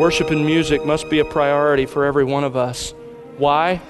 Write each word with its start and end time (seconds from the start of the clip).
Worship 0.00 0.30
and 0.30 0.46
music 0.46 0.86
must 0.86 1.10
be 1.10 1.18
a 1.18 1.26
priority 1.26 1.84
for 1.84 2.06
every 2.06 2.24
one 2.24 2.42
of 2.42 2.56
us. 2.56 2.94
Why? 3.36 3.82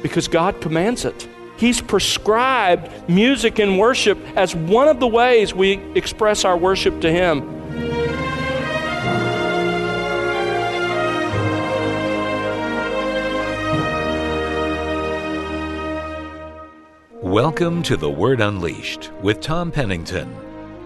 Because 0.00 0.28
God 0.28 0.60
commands 0.60 1.04
it. 1.04 1.28
He's 1.56 1.80
prescribed 1.80 3.08
music 3.08 3.58
and 3.58 3.76
worship 3.76 4.16
as 4.36 4.54
one 4.54 4.86
of 4.86 5.00
the 5.00 5.08
ways 5.08 5.56
we 5.56 5.80
express 5.96 6.44
our 6.44 6.56
worship 6.56 7.00
to 7.00 7.10
Him. 7.10 7.42
Welcome 17.20 17.82
to 17.82 17.96
The 17.96 18.08
Word 18.08 18.40
Unleashed 18.40 19.10
with 19.20 19.40
Tom 19.40 19.72
Pennington. 19.72 20.32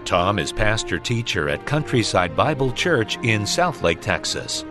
Tom 0.05 0.39
is 0.39 0.51
pastor 0.51 0.97
teacher 0.97 1.49
at 1.49 1.67
Countryside 1.67 2.35
Bible 2.35 2.71
Church 2.71 3.17
in 3.17 3.43
Southlake, 3.43 4.01
Texas. 4.01 4.65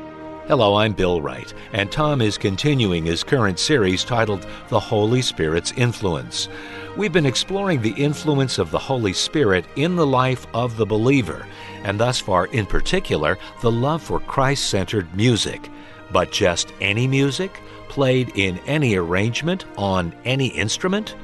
Hello, 0.50 0.74
I'm 0.74 0.94
Bill 0.94 1.22
Wright, 1.22 1.54
and 1.72 1.92
Tom 1.92 2.20
is 2.20 2.36
continuing 2.36 3.04
his 3.04 3.22
current 3.22 3.56
series 3.60 4.02
titled 4.02 4.44
The 4.68 4.80
Holy 4.80 5.22
Spirit's 5.22 5.70
Influence. 5.76 6.48
We've 6.96 7.12
been 7.12 7.24
exploring 7.24 7.80
the 7.80 7.92
influence 7.92 8.58
of 8.58 8.72
the 8.72 8.78
Holy 8.80 9.12
Spirit 9.12 9.64
in 9.76 9.94
the 9.94 10.04
life 10.04 10.48
of 10.52 10.76
the 10.76 10.84
believer, 10.84 11.46
and 11.84 12.00
thus 12.00 12.18
far, 12.18 12.46
in 12.46 12.66
particular, 12.66 13.38
the 13.62 13.70
love 13.70 14.02
for 14.02 14.18
Christ 14.18 14.68
centered 14.68 15.14
music. 15.14 15.70
But 16.10 16.32
just 16.32 16.72
any 16.80 17.06
music? 17.06 17.60
Played 17.88 18.32
in 18.34 18.58
any 18.66 18.96
arrangement, 18.96 19.66
on 19.76 20.12
any 20.24 20.48
instrument? 20.48 21.14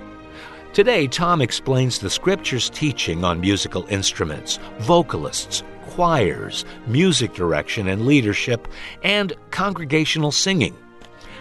Today, 0.72 1.08
Tom 1.08 1.42
explains 1.42 1.98
the 1.98 2.10
Scripture's 2.10 2.70
teaching 2.70 3.24
on 3.24 3.40
musical 3.40 3.86
instruments, 3.88 4.61
vocalists, 4.78 5.64
choirs, 5.97 6.66
music 6.86 7.33
direction 7.33 7.89
and 7.89 8.05
leadership, 8.05 8.69
and 9.02 9.33
congregational 9.50 10.30
singing. 10.30 10.77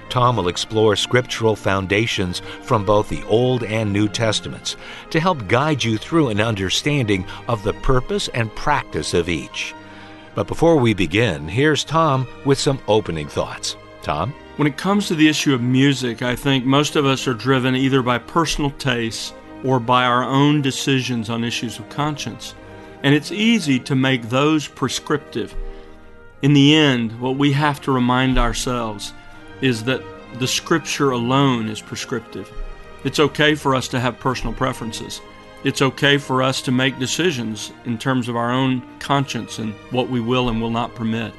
Tom 0.08 0.38
will 0.38 0.48
explore 0.48 0.96
scriptural 0.96 1.58
foundations 1.58 2.40
from 2.62 2.86
both 2.86 3.10
the 3.10 3.22
Old 3.24 3.66
and 3.66 3.92
New 3.92 4.08
Testaments 4.08 4.78
to 5.10 5.20
help 5.20 5.50
guide 5.50 5.84
you 5.84 5.98
through 5.98 6.30
an 6.30 6.40
understanding 6.40 7.26
of 7.50 7.64
the 7.64 7.74
purpose 7.74 8.30
and 8.30 8.56
practice 8.56 9.14
of 9.14 9.28
each. 9.28 9.76
But 10.36 10.48
before 10.48 10.78
we 10.78 10.94
begin, 10.94 11.50
here's 11.50 11.84
Tom 11.84 12.26
with 12.46 12.58
some 12.58 12.80
opening 12.88 13.28
thoughts. 13.28 13.76
Tom? 14.04 14.34
When 14.56 14.70
it 14.70 14.78
comes 14.78 15.10
to 15.10 15.16
the 15.16 15.28
issue 15.28 15.54
of 15.54 15.62
music, 15.62 16.22
I 16.22 16.38
think 16.38 16.64
most 16.64 16.96
of 16.96 17.06
us 17.06 17.28
are 17.28 17.34
driven 17.34 17.76
either 17.76 18.02
by 18.02 18.20
personal 18.20 18.72
tastes 18.72 19.34
or 19.66 19.82
by 19.82 20.06
our 20.06 20.24
own 20.24 20.62
decisions 20.62 21.30
on 21.30 21.44
issues 21.44 21.78
of 21.78 21.90
conscience. 21.90 22.56
And 23.06 23.14
it's 23.14 23.32
easy 23.32 23.80
to 23.82 23.94
make 23.94 24.30
those 24.30 24.68
prescriptive. 24.68 25.56
In 26.42 26.54
the 26.54 26.74
end, 26.74 27.22
what 27.22 27.38
we 27.38 27.52
have 27.52 27.80
to 27.82 27.92
remind 27.92 28.40
ourselves 28.40 29.14
is 29.62 29.84
that 29.84 30.02
the 30.40 30.48
Scripture 30.48 31.12
alone 31.12 31.70
is 31.70 31.80
prescriptive. 31.80 32.52
It's 33.04 33.20
okay 33.20 33.54
for 33.54 33.76
us 33.76 33.88
to 33.90 34.00
have 34.00 34.20
personal 34.20 34.56
preferences. 34.56 35.22
It's 35.64 35.84
okay 35.84 36.18
for 36.18 36.42
us 36.42 36.64
to 36.64 36.72
make 36.72 36.98
decisions 36.98 37.72
in 37.86 38.00
terms 38.00 38.28
of 38.28 38.36
our 38.36 38.52
own 38.52 38.82
conscience 38.98 39.60
and 39.60 39.76
what 39.92 40.10
we 40.10 40.20
will 40.20 40.50
and 40.50 40.60
will 40.60 40.72
not 40.72 40.96
permit. 40.96 41.32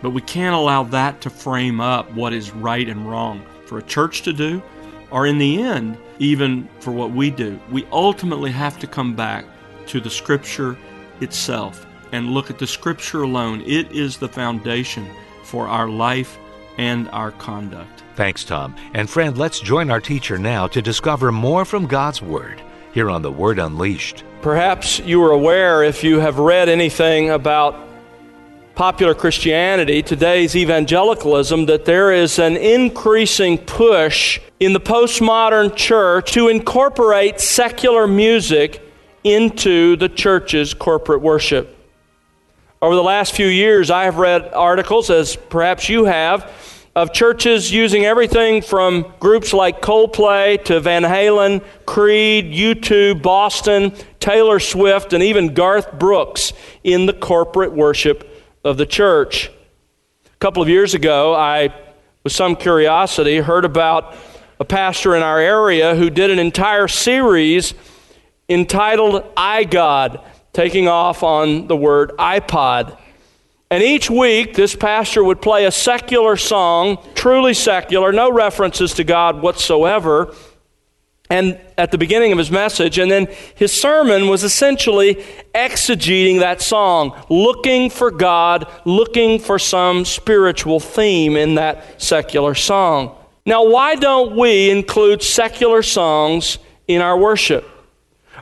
But 0.00 0.10
we 0.10 0.22
can't 0.22 0.54
allow 0.54 0.82
that 0.84 1.20
to 1.20 1.28
frame 1.28 1.78
up 1.78 2.10
what 2.14 2.32
is 2.32 2.52
right 2.52 2.88
and 2.88 3.08
wrong 3.08 3.44
for 3.66 3.76
a 3.76 3.82
church 3.82 4.22
to 4.22 4.32
do, 4.32 4.62
or 5.10 5.26
in 5.26 5.36
the 5.36 5.62
end, 5.62 5.98
even 6.18 6.70
for 6.80 6.90
what 6.90 7.10
we 7.10 7.28
do. 7.30 7.60
We 7.70 7.84
ultimately 7.92 8.50
have 8.50 8.78
to 8.78 8.86
come 8.86 9.14
back 9.14 9.44
to 9.88 10.00
the 10.00 10.08
Scripture 10.08 10.78
itself 11.20 11.86
and 12.12 12.30
look 12.30 12.50
at 12.50 12.58
the 12.58 12.66
Scripture 12.66 13.22
alone. 13.22 13.62
It 13.62 13.90
is 13.92 14.18
the 14.18 14.28
foundation 14.28 15.08
for 15.44 15.66
our 15.66 15.88
life 15.88 16.38
and 16.78 17.08
our 17.10 17.32
conduct. 17.32 18.02
Thanks, 18.16 18.44
Tom. 18.44 18.76
And 18.94 19.08
friend, 19.08 19.36
let's 19.38 19.60
join 19.60 19.90
our 19.90 20.00
teacher 20.00 20.38
now 20.38 20.66
to 20.68 20.82
discover 20.82 21.32
more 21.32 21.64
from 21.64 21.86
God's 21.86 22.20
Word 22.20 22.62
here 22.92 23.10
on 23.10 23.22
The 23.22 23.32
Word 23.32 23.58
Unleashed. 23.58 24.24
Perhaps 24.42 24.98
you 25.00 25.22
are 25.22 25.30
aware, 25.30 25.82
if 25.82 26.04
you 26.04 26.20
have 26.20 26.38
read 26.38 26.68
anything 26.68 27.30
about 27.30 27.88
popular 28.74 29.14
Christianity, 29.14 30.02
today's 30.02 30.56
evangelicalism, 30.56 31.66
that 31.66 31.84
there 31.84 32.12
is 32.12 32.38
an 32.38 32.56
increasing 32.56 33.58
push 33.58 34.40
in 34.60 34.72
the 34.72 34.80
postmodern 34.80 35.74
church 35.76 36.32
to 36.32 36.48
incorporate 36.48 37.40
secular 37.40 38.06
music 38.06 38.82
into 39.24 39.96
the 39.96 40.08
church's 40.08 40.74
corporate 40.74 41.22
worship. 41.22 41.76
Over 42.80 42.96
the 42.96 43.02
last 43.02 43.34
few 43.34 43.46
years, 43.46 43.90
I 43.90 44.04
have 44.04 44.16
read 44.16 44.52
articles, 44.54 45.08
as 45.08 45.36
perhaps 45.36 45.88
you 45.88 46.04
have, 46.06 46.50
of 46.94 47.12
churches 47.12 47.72
using 47.72 48.04
everything 48.04 48.60
from 48.60 49.14
groups 49.18 49.52
like 49.52 49.80
Coldplay 49.80 50.62
to 50.64 50.80
Van 50.80 51.02
Halen, 51.02 51.64
Creed, 51.86 52.52
U2, 52.52 53.22
Boston, 53.22 53.94
Taylor 54.20 54.58
Swift, 54.58 55.12
and 55.12 55.22
even 55.22 55.54
Garth 55.54 55.98
Brooks 55.98 56.52
in 56.84 57.06
the 57.06 57.14
corporate 57.14 57.72
worship 57.72 58.28
of 58.64 58.76
the 58.76 58.84
church. 58.84 59.48
A 60.26 60.38
couple 60.38 60.62
of 60.62 60.68
years 60.68 60.92
ago, 60.92 61.34
I, 61.34 61.72
with 62.24 62.32
some 62.32 62.56
curiosity, 62.56 63.38
heard 63.38 63.64
about 63.64 64.16
a 64.60 64.64
pastor 64.64 65.16
in 65.16 65.22
our 65.22 65.38
area 65.38 65.94
who 65.94 66.10
did 66.10 66.30
an 66.30 66.38
entire 66.38 66.88
series 66.88 67.74
entitled 68.52 69.24
I 69.36 69.64
God, 69.64 70.20
taking 70.52 70.88
off 70.88 71.22
on 71.22 71.66
the 71.66 71.76
word 71.76 72.12
iPod. 72.18 72.98
And 73.70 73.82
each 73.82 74.10
week, 74.10 74.54
this 74.54 74.76
pastor 74.76 75.24
would 75.24 75.40
play 75.40 75.64
a 75.64 75.70
secular 75.70 76.36
song, 76.36 76.98
truly 77.14 77.54
secular, 77.54 78.12
no 78.12 78.30
references 78.30 78.94
to 78.94 79.04
God 79.04 79.40
whatsoever 79.40 80.34
and 81.32 81.58
at 81.78 81.90
the 81.90 81.96
beginning 81.96 82.30
of 82.30 82.36
his 82.36 82.50
message 82.50 82.98
and 82.98 83.10
then 83.10 83.26
his 83.54 83.72
sermon 83.72 84.28
was 84.28 84.44
essentially 84.44 85.14
exegeting 85.54 86.40
that 86.40 86.60
song 86.60 87.18
looking 87.30 87.88
for 87.88 88.10
god 88.10 88.70
looking 88.84 89.38
for 89.38 89.58
some 89.58 90.04
spiritual 90.04 90.78
theme 90.78 91.34
in 91.36 91.54
that 91.54 92.00
secular 92.00 92.54
song 92.54 93.16
now 93.46 93.64
why 93.64 93.94
don't 93.94 94.36
we 94.36 94.68
include 94.68 95.22
secular 95.22 95.82
songs 95.82 96.58
in 96.86 97.00
our 97.00 97.16
worship 97.16 97.66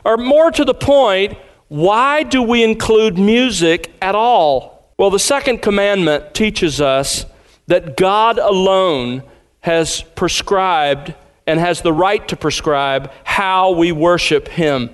or 0.03 0.17
more 0.17 0.51
to 0.51 0.65
the 0.65 0.73
point 0.73 1.37
why 1.67 2.23
do 2.23 2.41
we 2.41 2.63
include 2.63 3.17
music 3.17 3.91
at 4.01 4.15
all 4.15 4.93
well 4.97 5.09
the 5.09 5.19
second 5.19 5.61
commandment 5.61 6.33
teaches 6.33 6.81
us 6.81 7.25
that 7.67 7.97
god 7.97 8.37
alone 8.37 9.23
has 9.61 10.01
prescribed 10.01 11.13
and 11.47 11.59
has 11.59 11.81
the 11.81 11.93
right 11.93 12.27
to 12.27 12.35
prescribe 12.35 13.11
how 13.23 13.71
we 13.71 13.91
worship 13.91 14.47
Him. 14.47 14.89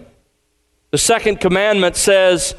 The 0.92 0.98
second 0.98 1.40
commandment 1.40 1.96
says 1.96 2.56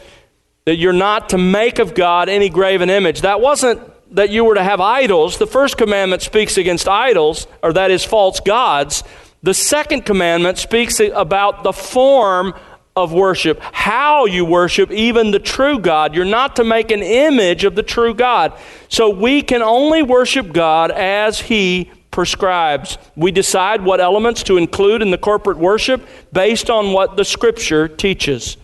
that 0.64 0.76
you're 0.76 0.92
not 0.92 1.30
to 1.30 1.38
make 1.38 1.78
of 1.78 1.94
God 1.94 2.28
any 2.28 2.48
graven 2.48 2.90
image. 2.90 3.22
That 3.22 3.40
wasn't 3.40 3.80
that 4.14 4.30
you 4.30 4.44
were 4.44 4.54
to 4.54 4.62
have 4.62 4.80
idols. 4.80 5.38
The 5.38 5.46
first 5.46 5.76
commandment 5.76 6.22
speaks 6.22 6.56
against 6.56 6.88
idols, 6.88 7.46
or 7.62 7.72
that 7.74 7.90
is 7.90 8.04
false 8.04 8.40
gods. 8.40 9.04
The 9.42 9.54
second 9.54 10.04
commandment 10.04 10.58
speaks 10.58 11.00
about 11.00 11.62
the 11.62 11.72
form 11.72 12.54
of 12.96 13.12
worship, 13.12 13.60
how 13.60 14.26
you 14.26 14.44
worship 14.44 14.90
even 14.90 15.30
the 15.30 15.38
true 15.38 15.78
God. 15.78 16.14
You're 16.14 16.24
not 16.24 16.56
to 16.56 16.64
make 16.64 16.90
an 16.90 17.02
image 17.02 17.64
of 17.64 17.76
the 17.76 17.82
true 17.82 18.14
God. 18.14 18.52
So 18.88 19.08
we 19.10 19.42
can 19.42 19.62
only 19.62 20.02
worship 20.02 20.52
God 20.52 20.90
as 20.90 21.40
He 21.40 21.90
prescribes. 22.10 22.98
We 23.14 23.30
decide 23.30 23.82
what 23.82 24.00
elements 24.00 24.42
to 24.44 24.56
include 24.56 25.02
in 25.02 25.12
the 25.12 25.18
corporate 25.18 25.58
worship 25.58 26.06
based 26.32 26.68
on 26.68 26.92
what 26.92 27.16
the 27.16 27.24
Scripture 27.24 27.86
teaches. 27.86 28.56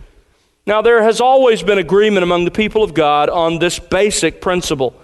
Now, 0.66 0.82
there 0.82 1.02
has 1.02 1.20
always 1.20 1.62
been 1.62 1.78
agreement 1.78 2.24
among 2.24 2.46
the 2.46 2.50
people 2.50 2.82
of 2.82 2.94
God 2.94 3.28
on 3.28 3.58
this 3.58 3.78
basic 3.78 4.40
principle 4.40 4.98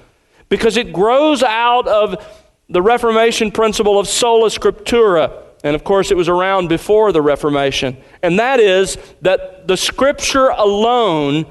because 0.49 0.77
it 0.77 0.93
grows 0.93 1.43
out 1.43 1.87
of 1.87 2.27
the 2.69 2.81
Reformation 2.81 3.53
principle 3.53 3.99
of 3.99 4.09
sola 4.09 4.49
scriptura. 4.49 5.45
And 5.63 5.75
of 5.75 5.85
course, 5.85 6.11
it 6.11 6.17
was 6.17 6.29
around 6.29 6.69
before 6.69 7.13
the 7.13 7.23
Reformation. 7.23 7.97
And 8.23 8.39
that 8.39 8.61
is 8.61 8.97
that 9.23 9.69
the 9.69 9.77
Scripture 9.77 10.49
alone 10.49 11.47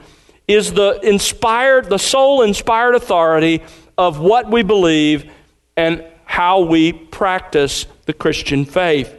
is 0.47 0.73
the 0.73 0.99
inspired, 1.03 1.89
the 1.89 1.99
sole 1.99 2.41
inspired 2.41 2.95
authority 2.95 3.61
of 3.97 4.19
what 4.19 4.49
we 4.49 4.63
believe 4.63 5.31
and 5.77 6.03
how 6.25 6.61
we 6.61 6.91
practice 6.91 7.85
the 8.05 8.13
Christian 8.13 8.65
faith. 8.65 9.15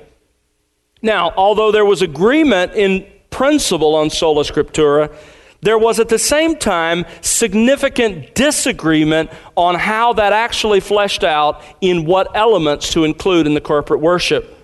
Now, 1.02 1.32
although 1.36 1.70
there 1.70 1.84
was 1.84 2.02
agreement 2.02 2.72
in 2.74 3.06
principle 3.30 3.94
on 3.94 4.10
sola 4.10 4.44
scriptura, 4.44 5.14
there 5.62 5.78
was 5.78 6.00
at 6.00 6.08
the 6.08 6.18
same 6.18 6.56
time 6.56 7.04
significant 7.20 8.34
disagreement 8.34 9.30
on 9.56 9.74
how 9.74 10.14
that 10.14 10.32
actually 10.32 10.80
fleshed 10.80 11.22
out 11.22 11.62
in 11.80 12.06
what 12.06 12.34
elements 12.34 12.92
to 12.92 13.04
include 13.04 13.46
in 13.46 13.54
the 13.54 13.60
corporate 13.60 14.00
worship. 14.00 14.59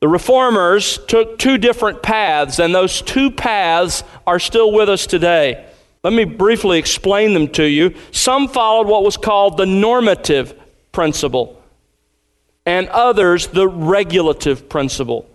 The 0.00 0.08
reformers 0.08 0.98
took 1.08 1.38
two 1.38 1.58
different 1.58 2.02
paths, 2.02 2.58
and 2.60 2.74
those 2.74 3.02
two 3.02 3.30
paths 3.30 4.04
are 4.26 4.38
still 4.38 4.72
with 4.72 4.88
us 4.88 5.06
today. 5.06 5.66
Let 6.04 6.12
me 6.12 6.24
briefly 6.24 6.78
explain 6.78 7.34
them 7.34 7.48
to 7.48 7.64
you. 7.64 7.94
Some 8.12 8.48
followed 8.48 8.86
what 8.86 9.02
was 9.02 9.16
called 9.16 9.56
the 9.56 9.66
normative 9.66 10.54
principle, 10.92 11.60
and 12.64 12.88
others 12.88 13.48
the 13.48 13.66
regulative 13.66 14.68
principle. 14.68 15.28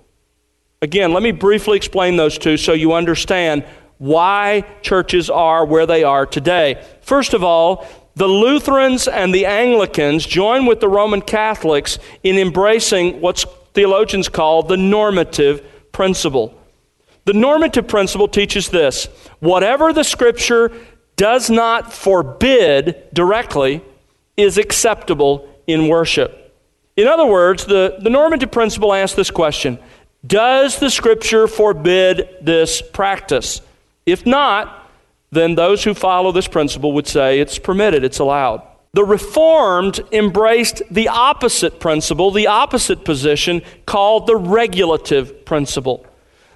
Again, 0.81 1.13
let 1.13 1.23
me 1.23 1.31
briefly 1.31 1.75
explain 1.75 2.15
those 2.15 2.37
two 2.37 2.55
so 2.57 2.73
you 2.73 2.93
understand 2.93 3.65
why 3.97 4.65
churches 4.81 5.29
are 5.29 5.65
where 5.65 5.85
they 5.85 6.03
are 6.03 6.25
today. 6.25 6.83
First 7.01 7.33
of 7.33 7.43
all, 7.43 7.85
the 8.15 8.27
Lutherans 8.27 9.07
and 9.07 9.33
the 9.33 9.45
Anglicans 9.45 10.25
joined 10.25 10.67
with 10.67 10.79
the 10.79 10.89
Roman 10.89 11.21
Catholics 11.21 11.99
in 12.21 12.37
embracing 12.37 13.19
what 13.21 13.43
theologians 13.73 14.29
call 14.29 14.63
the 14.63 14.77
normative 14.77 15.91
principle. 15.91 16.59
The 17.25 17.33
normative 17.33 17.87
principle 17.87 18.27
teaches 18.27 18.69
this 18.69 19.05
whatever 19.39 19.93
the 19.93 20.03
Scripture 20.03 20.71
does 21.15 21.49
not 21.49 21.93
forbid 21.93 23.07
directly 23.13 23.81
is 24.35 24.57
acceptable 24.57 25.47
in 25.67 25.87
worship. 25.87 26.39
In 26.95 27.07
other 27.07 27.25
words, 27.25 27.65
the, 27.65 27.97
the 27.99 28.09
normative 28.09 28.51
principle 28.51 28.93
asks 28.93 29.15
this 29.15 29.31
question 29.31 29.79
Does 30.25 30.79
the 30.79 30.89
Scripture 30.89 31.47
forbid 31.47 32.29
this 32.41 32.81
practice? 32.81 33.61
If 34.05 34.25
not, 34.25 34.89
then 35.31 35.55
those 35.55 35.83
who 35.83 35.93
follow 35.93 36.31
this 36.31 36.47
principle 36.47 36.93
would 36.93 37.07
say 37.07 37.39
it's 37.39 37.57
permitted, 37.57 38.03
it's 38.03 38.19
allowed. 38.19 38.61
The 38.93 39.03
Reformed 39.03 40.01
embraced 40.11 40.83
the 40.91 41.07
opposite 41.07 41.79
principle, 41.79 42.29
the 42.29 42.45
opposite 42.45 43.03
position, 43.03 43.63
called 43.87 44.27
the 44.27 44.35
regulative 44.35 45.45
principle. 45.45 46.05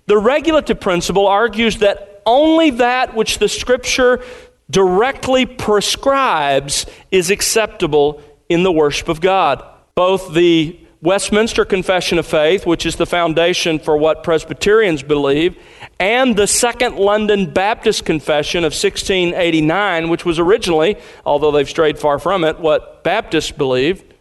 The 0.06 0.20
regulative 0.20 0.80
principle 0.80 1.26
argues 1.26 1.78
that 1.80 2.22
only 2.28 2.70
that 2.72 3.16
which 3.16 3.40
the 3.40 3.50
Scripture 3.50 4.24
directly 4.70 5.48
prescribes 5.48 6.86
is 7.10 7.32
acceptable 7.32 8.22
in 8.50 8.62
the 8.62 8.72
worship 8.72 9.10
of 9.10 9.20
God. 9.20 9.64
Both 9.96 10.34
the 10.34 10.80
Westminster 11.02 11.64
Confession 11.64 12.18
of 12.18 12.26
Faith, 12.26 12.66
which 12.66 12.86
is 12.86 12.96
the 12.96 13.06
foundation 13.06 13.78
for 13.78 13.96
what 13.96 14.24
Presbyterians 14.24 15.04
believe, 15.04 15.56
and 16.00 16.36
the 16.36 16.48
Second 16.48 16.96
London 16.96 17.54
Baptist 17.54 18.04
Confession 18.04 18.60
of 18.60 18.74
1689, 18.74 20.10
which 20.10 20.26
was 20.26 20.40
originally, 20.40 20.98
although 21.26 21.52
they've 21.52 21.70
strayed 21.70 22.00
far 22.00 22.18
from 22.18 22.44
it, 22.44 22.60
what 22.60 23.04
Baptists 23.04 23.52
believed. 23.52 24.14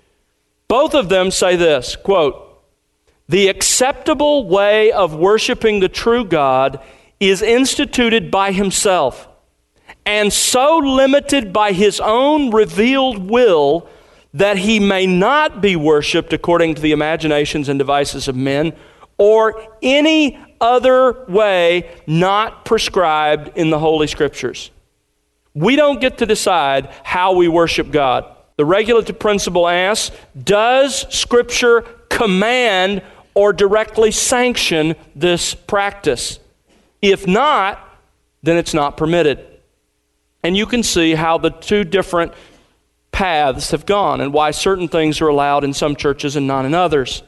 Both 0.68 0.94
of 0.94 1.08
them 1.08 1.30
say 1.30 1.56
this 1.56 1.96
quote, 1.96 2.42
the 3.28 3.48
acceptable 3.48 4.46
way 4.46 4.92
of 4.92 5.14
worshiping 5.14 5.80
the 5.80 5.88
true 5.88 6.24
God 6.24 6.80
is 7.18 7.40
instituted 7.40 8.30
by 8.30 8.52
Himself 8.52 9.28
and 10.04 10.32
so 10.32 10.78
limited 10.78 11.52
by 11.52 11.72
His 11.72 12.00
own 12.00 12.50
revealed 12.50 13.28
will 13.28 13.88
that 14.36 14.58
He 14.58 14.78
may 14.78 15.06
not 15.06 15.60
be 15.60 15.76
worshiped 15.76 16.32
according 16.32 16.74
to 16.74 16.82
the 16.82 16.92
imaginations 16.92 17.68
and 17.68 17.78
devices 17.78 18.28
of 18.28 18.36
men 18.36 18.74
or 19.18 19.66
any 19.82 20.38
other 20.60 21.24
way 21.26 21.90
not 22.06 22.64
prescribed 22.64 23.56
in 23.56 23.70
the 23.70 23.78
Holy 23.78 24.06
Scriptures. 24.06 24.70
We 25.54 25.74
don't 25.74 26.00
get 26.00 26.18
to 26.18 26.26
decide 26.26 26.90
how 27.02 27.34
we 27.34 27.48
worship 27.48 27.90
God. 27.90 28.26
The 28.56 28.66
regulative 28.66 29.18
principle 29.18 29.66
asks 29.66 30.14
Does 30.44 31.06
Scripture 31.14 31.82
command 32.10 33.02
or 33.32 33.54
directly 33.54 34.10
sanction 34.10 34.96
this 35.14 35.54
practice. 35.54 36.38
If 37.00 37.26
not, 37.26 37.82
then 38.42 38.56
it's 38.56 38.74
not 38.74 38.96
permitted. 38.98 39.46
And 40.42 40.56
you 40.56 40.66
can 40.66 40.82
see 40.82 41.14
how 41.14 41.38
the 41.38 41.50
two 41.50 41.84
different 41.84 42.32
paths 43.16 43.70
have 43.70 43.86
gone 43.86 44.20
and 44.20 44.30
why 44.30 44.50
certain 44.50 44.88
things 44.88 45.22
are 45.22 45.28
allowed 45.28 45.64
in 45.64 45.72
some 45.72 45.96
churches 45.96 46.36
and 46.36 46.46
not 46.46 46.66
in 46.66 46.74
others. 46.74 47.22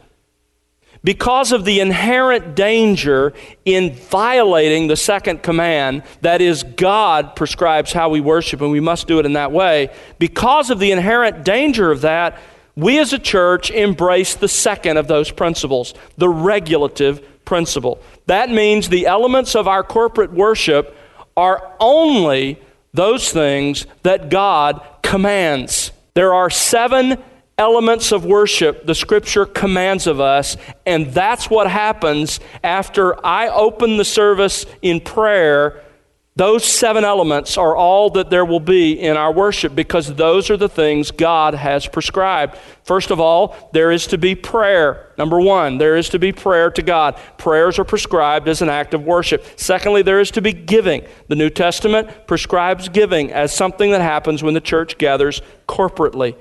Because 1.02 1.50
of 1.50 1.64
the 1.64 1.80
inherent 1.80 2.54
danger 2.54 3.32
in 3.64 3.94
violating 3.94 4.88
the 4.88 4.96
second 4.96 5.42
command, 5.42 6.02
that 6.20 6.42
is, 6.42 6.62
God 6.62 7.34
prescribes 7.34 7.90
how 7.90 8.10
we 8.10 8.20
worship 8.20 8.60
and 8.60 8.70
we 8.70 8.80
must 8.80 9.06
do 9.06 9.18
it 9.18 9.24
in 9.24 9.32
that 9.32 9.50
way, 9.50 9.88
because 10.18 10.68
of 10.68 10.78
the 10.78 10.92
inherent 10.92 11.42
danger 11.42 11.90
of 11.90 12.02
that, 12.02 12.38
we 12.76 12.98
as 12.98 13.14
a 13.14 13.18
church 13.18 13.70
embrace 13.70 14.34
the 14.34 14.46
second 14.46 14.98
of 14.98 15.08
those 15.08 15.30
principles, 15.30 15.94
the 16.18 16.28
regulative 16.28 17.44
principle. 17.46 17.98
That 18.26 18.50
means 18.50 18.90
the 18.90 19.06
elements 19.06 19.56
of 19.56 19.66
our 19.66 19.82
corporate 19.82 20.34
worship 20.34 20.94
are 21.34 21.74
only 21.80 22.60
those 22.92 23.30
things 23.30 23.86
that 24.02 24.28
God 24.30 24.80
commands. 25.02 25.92
There 26.14 26.34
are 26.34 26.50
seven 26.50 27.22
elements 27.56 28.12
of 28.12 28.24
worship 28.24 28.86
the 28.86 28.94
scripture 28.94 29.44
commands 29.44 30.06
of 30.06 30.20
us, 30.20 30.56
and 30.86 31.12
that's 31.12 31.50
what 31.50 31.68
happens 31.68 32.40
after 32.62 33.24
I 33.26 33.48
open 33.48 33.96
the 33.96 34.04
service 34.04 34.64
in 34.80 35.00
prayer 35.00 35.82
those 36.38 36.64
seven 36.64 37.04
elements 37.04 37.58
are 37.58 37.74
all 37.74 38.10
that 38.10 38.30
there 38.30 38.44
will 38.44 38.60
be 38.60 38.92
in 38.92 39.16
our 39.16 39.32
worship 39.32 39.74
because 39.74 40.14
those 40.14 40.50
are 40.50 40.56
the 40.56 40.68
things 40.68 41.10
God 41.10 41.54
has 41.54 41.88
prescribed. 41.88 42.56
First 42.84 43.10
of 43.10 43.18
all, 43.18 43.56
there 43.72 43.90
is 43.90 44.06
to 44.06 44.18
be 44.18 44.36
prayer. 44.36 45.12
Number 45.18 45.40
one, 45.40 45.78
there 45.78 45.96
is 45.96 46.08
to 46.10 46.18
be 46.20 46.30
prayer 46.30 46.70
to 46.70 46.80
God. 46.80 47.18
Prayers 47.38 47.80
are 47.80 47.84
prescribed 47.84 48.46
as 48.46 48.62
an 48.62 48.68
act 48.68 48.94
of 48.94 49.02
worship. 49.02 49.44
Secondly, 49.56 50.02
there 50.02 50.20
is 50.20 50.30
to 50.30 50.40
be 50.40 50.52
giving. 50.52 51.04
The 51.26 51.34
New 51.34 51.50
Testament 51.50 52.28
prescribes 52.28 52.88
giving 52.88 53.32
as 53.32 53.52
something 53.52 53.90
that 53.90 54.00
happens 54.00 54.40
when 54.40 54.54
the 54.54 54.60
church 54.60 54.96
gathers 54.96 55.42
corporately. 55.66 56.36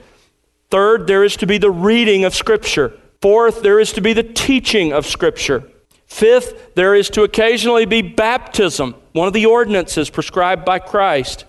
Third, 0.70 1.08
there 1.08 1.24
is 1.24 1.36
to 1.38 1.48
be 1.48 1.58
the 1.58 1.72
reading 1.72 2.24
of 2.24 2.36
Scripture. 2.36 2.94
Fourth, 3.20 3.64
there 3.64 3.80
is 3.80 3.94
to 3.94 4.02
be 4.02 4.14
the 4.14 4.22
teaching 4.22 4.94
of 4.94 5.08
Scripture. 5.08 5.64
Fifth, 6.08 6.76
there 6.76 6.96
is 6.96 7.10
to 7.10 7.24
occasionally 7.24 7.86
be 7.86 8.02
baptism, 8.02 8.96
one 9.18 9.28
of 9.28 9.34
the 9.34 9.46
ordinances 9.46 10.10
prescribed 10.10 10.64
by 10.64 10.80
Christ. 10.80 11.46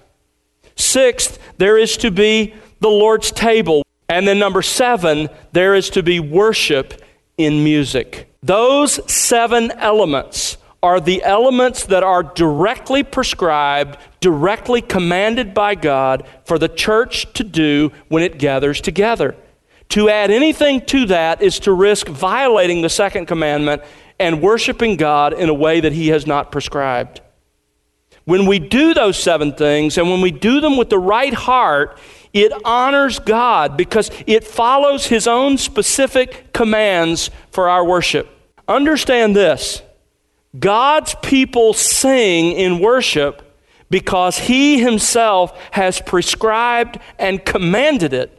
Sixth, 0.76 1.38
there 1.59 1.79
is 1.79 1.97
to 1.99 2.11
be 2.11 2.55
the 2.81 2.88
Lord's 2.88 3.31
table. 3.31 3.82
And 4.09 4.26
then 4.26 4.38
number 4.38 4.62
seven, 4.62 5.29
there 5.53 5.75
is 5.75 5.91
to 5.91 6.03
be 6.03 6.19
worship 6.19 7.03
in 7.37 7.62
music. 7.62 8.32
Those 8.43 9.12
seven 9.12 9.70
elements 9.73 10.56
are 10.82 11.00
the 11.00 11.23
elements 11.25 11.85
that 11.87 12.04
are 12.04 12.23
directly 12.23 13.02
prescribed, 13.02 13.99
directly 14.21 14.81
commanded 14.81 15.52
by 15.52 15.75
God 15.75 16.26
for 16.45 16.59
the 16.59 16.69
church 16.69 17.33
to 17.35 17.45
do 17.45 17.90
when 18.09 18.23
it 18.23 18.38
gathers 18.38 18.81
together. 18.81 19.35
To 19.90 20.09
add 20.09 20.31
anything 20.31 20.85
to 20.87 21.07
that 21.07 21.42
is 21.42 21.59
to 21.61 21.73
risk 21.73 22.07
violating 22.07 22.83
the 22.83 22.88
second 22.88 23.26
commandment 23.26 23.83
and 24.21 24.42
worshiping 24.42 24.97
God 24.97 25.33
in 25.33 25.49
a 25.49 25.54
way 25.54 25.81
that 25.81 25.92
He 25.92 26.09
has 26.09 26.26
not 26.26 26.52
prescribed. 26.52 27.21
When 28.28 28.44
we 28.44 28.58
do 28.58 28.92
those 28.92 29.16
seven 29.16 29.54
things 29.54 29.97
and 29.97 30.11
when 30.11 30.20
we 30.20 30.30
do 30.30 30.61
them 30.61 30.76
with 30.76 30.90
the 30.90 30.99
right 30.99 31.32
heart, 31.32 31.99
it 32.35 32.52
honors 32.62 33.18
God 33.18 33.75
because 33.75 34.11
it 34.26 34.44
follows 34.44 35.06
His 35.06 35.26
own 35.26 35.56
specific 35.56 36.52
commands 36.52 37.30
for 37.50 37.70
our 37.70 37.82
worship. 37.82 38.28
Understand 38.68 39.35
this 39.35 39.80
God's 40.58 41.14
people 41.23 41.73
sing 41.73 42.52
in 42.52 42.80
worship 42.80 43.58
because 43.88 44.37
He 44.37 44.78
Himself 44.78 45.58
has 45.70 46.02
prescribed 46.02 46.99
and 47.18 47.42
commanded 47.42 48.12
it 48.12 48.38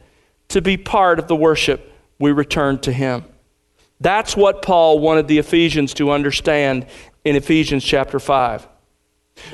to 0.49 0.61
be 0.61 0.77
part 0.77 1.17
of 1.17 1.27
the 1.27 1.35
worship 1.35 1.91
we 2.19 2.31
return 2.31 2.77
to 2.81 2.93
Him. 2.93 3.25
That's 3.99 4.37
what 4.37 4.61
Paul 4.61 4.99
wanted 4.99 5.27
the 5.27 5.39
Ephesians 5.39 5.95
to 5.95 6.11
understand 6.11 6.85
in 7.25 7.35
Ephesians 7.35 7.83
chapter 7.83 8.19
5. 8.19 8.67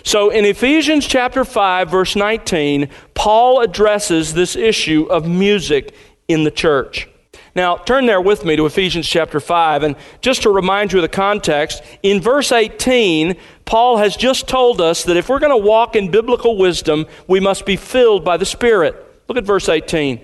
So 0.04 0.30
in 0.30 0.46
Ephesians 0.46 1.08
chapter 1.08 1.46
5, 1.46 1.89
verse 1.89 2.15
19, 2.15 2.89
Paul 3.13 3.62
addresses 3.62 4.34
this 4.34 4.56
issue 4.56 5.04
of 5.10 5.27
music 5.27 5.94
in 6.27 6.44
the 6.44 6.51
church. 6.51 7.08
Now, 7.56 7.77
turn 7.77 8.06
there 8.06 8.20
with 8.20 8.44
me 8.44 8.56
to 8.58 8.65
Ephesians 8.65 9.08
chapter 9.08 9.39
5. 9.39 9.84
And 9.84 9.96
just 10.20 10.42
to 10.42 10.50
remind 10.50 10.92
you 10.92 11.00
of 11.00 11.04
the 11.04 11.10
context, 11.10 11.82
in 12.04 12.20
verse 12.22 12.51
18, 12.51 13.36
Paul 13.63 13.98
has 13.98 14.18
just 14.18 14.48
told 14.48 14.82
us 14.82 15.04
that 15.04 15.15
if 15.15 15.30
we're 15.30 15.39
going 15.39 15.51
to 15.51 15.65
walk 15.65 15.96
in 15.96 16.12
biblical 16.12 16.58
wisdom, 16.58 17.06
we 17.27 17.39
must 17.39 17.65
be 17.65 17.77
filled 17.77 18.25
by 18.25 18.36
the 18.36 18.46
Spirit. 18.46 18.96
Look 19.30 19.38
at 19.38 19.46
verse 19.46 19.70
18. 19.70 20.20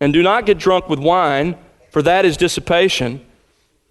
And 0.00 0.12
do 0.12 0.22
not 0.22 0.46
get 0.46 0.58
drunk 0.58 0.88
with 0.88 0.98
wine 0.98 1.56
for 1.94 2.02
that 2.02 2.24
is 2.24 2.36
dissipation, 2.36 3.24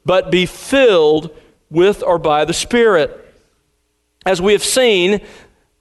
but 0.06 0.30
be 0.30 0.46
filled 0.46 1.34
with 1.70 2.04
or 2.04 2.20
by 2.20 2.44
the 2.44 2.54
Spirit. 2.54 3.23
As 4.26 4.42
we 4.42 4.54
have 4.54 4.64
seen, 4.64 5.22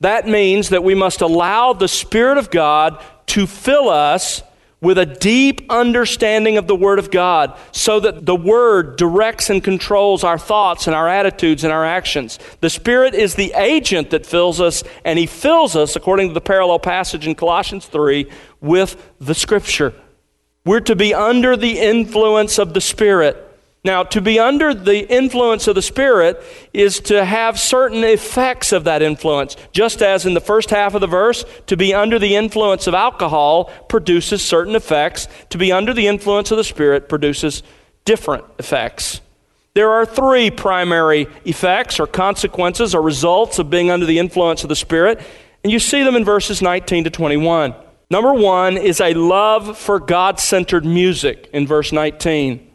that 0.01 0.27
means 0.27 0.71
that 0.71 0.83
we 0.83 0.95
must 0.95 1.21
allow 1.21 1.73
the 1.73 1.89
Spirit 1.89 2.39
of 2.39 2.51
God 2.51 3.03
to 3.27 3.47
fill 3.47 3.89
us 3.89 4.43
with 4.81 4.99
a 4.99 5.07
deep 5.07 5.65
understanding 5.71 6.59
of 6.59 6.67
the 6.67 6.75
Word 6.75 6.99
of 6.99 7.13
God 7.13 7.57
so 7.71 8.01
that 8.01 8.27
the 8.27 8.35
Word 8.35 8.97
directs 8.97 9.49
and 9.49 9.63
controls 9.63 10.25
our 10.25 10.39
thoughts 10.39 10.89
and 10.89 10.97
our 10.97 11.09
attitudes 11.09 11.63
and 11.63 11.73
our 11.73 11.85
actions. 11.85 12.41
The 12.61 12.69
Spirit 12.69 13.15
is 13.15 13.37
the 13.37 13.53
agent 13.55 14.11
that 14.11 14.27
fills 14.27 14.61
us, 14.61 14.83
and 15.05 15.21
He 15.21 15.27
fills 15.27 15.77
us, 15.77 15.95
according 15.95 16.29
to 16.29 16.35
the 16.35 16.41
parallel 16.41 16.81
passage 16.81 17.29
in 17.29 17.37
Colossians 17.37 17.87
3, 17.87 18.29
with 18.61 19.13
the 19.21 19.37
Scripture. 19.37 19.95
We're 20.67 20.81
to 20.81 20.97
be 20.97 21.15
under 21.15 21.57
the 21.57 21.79
influence 21.79 22.59
of 22.59 22.75
the 22.75 22.81
Spirit. 22.81 23.52
Now, 23.85 24.05
to 24.05 24.21
be 24.21 24.39
under 24.39 24.75
the 24.75 25.13
influence 25.13 25.67
of 25.67 25.75
the 25.75 25.83
Spirit 25.83 26.41
is 26.73 27.01
to 27.01 27.25
have 27.25 27.59
certain 27.59 28.05
effects 28.05 28.71
of 28.71 28.85
that 28.85 29.03
influence. 29.03 29.57
Just 29.73 30.03
as 30.03 30.25
in 30.25 30.35
the 30.35 30.41
first 30.41 30.71
half 30.71 30.95
of 30.95 31.01
the 31.01 31.09
verse, 31.09 31.45
to 31.67 31.77
be 31.77 31.93
under 31.93 32.21
the 32.21 32.37
influence 32.37 32.87
of 32.87 32.95
alcohol 32.95 33.65
produces 33.89 34.41
certain 34.41 34.77
effects, 34.77 35.27
to 35.51 35.59
be 35.59 35.73
under 35.73 35.93
the 35.93 36.07
influence 36.07 36.53
of 36.53 36.59
the 36.59 36.65
Spirit 36.65 37.09
produces 37.09 37.65
different 38.05 38.45
effects. 38.61 39.21
There 39.75 39.91
are 39.91 40.07
three 40.07 40.53
primary 40.53 41.27
effects 41.45 41.99
or 41.99 42.07
consequences 42.07 42.95
or 42.95 43.03
results 43.03 43.59
of 43.59 43.69
being 43.69 43.91
under 43.91 44.07
the 44.07 44.21
influence 44.21 44.63
of 44.63 44.69
the 44.69 44.77
Spirit, 44.77 45.21
and 45.65 45.73
you 45.73 45.81
see 45.81 46.05
them 46.05 46.15
in 46.15 46.25
verses 46.25 46.63
19 46.63 47.05
to 47.05 47.11
21. 47.11 47.75
Number 48.11 48.33
one 48.33 48.77
is 48.77 49.01
a 49.01 49.15
love 49.15 49.77
for 49.77 49.99
God 49.99 50.39
centered 50.39 50.85
music 50.85 51.49
in 51.53 51.67
verse 51.67 51.91
19. 51.91 52.69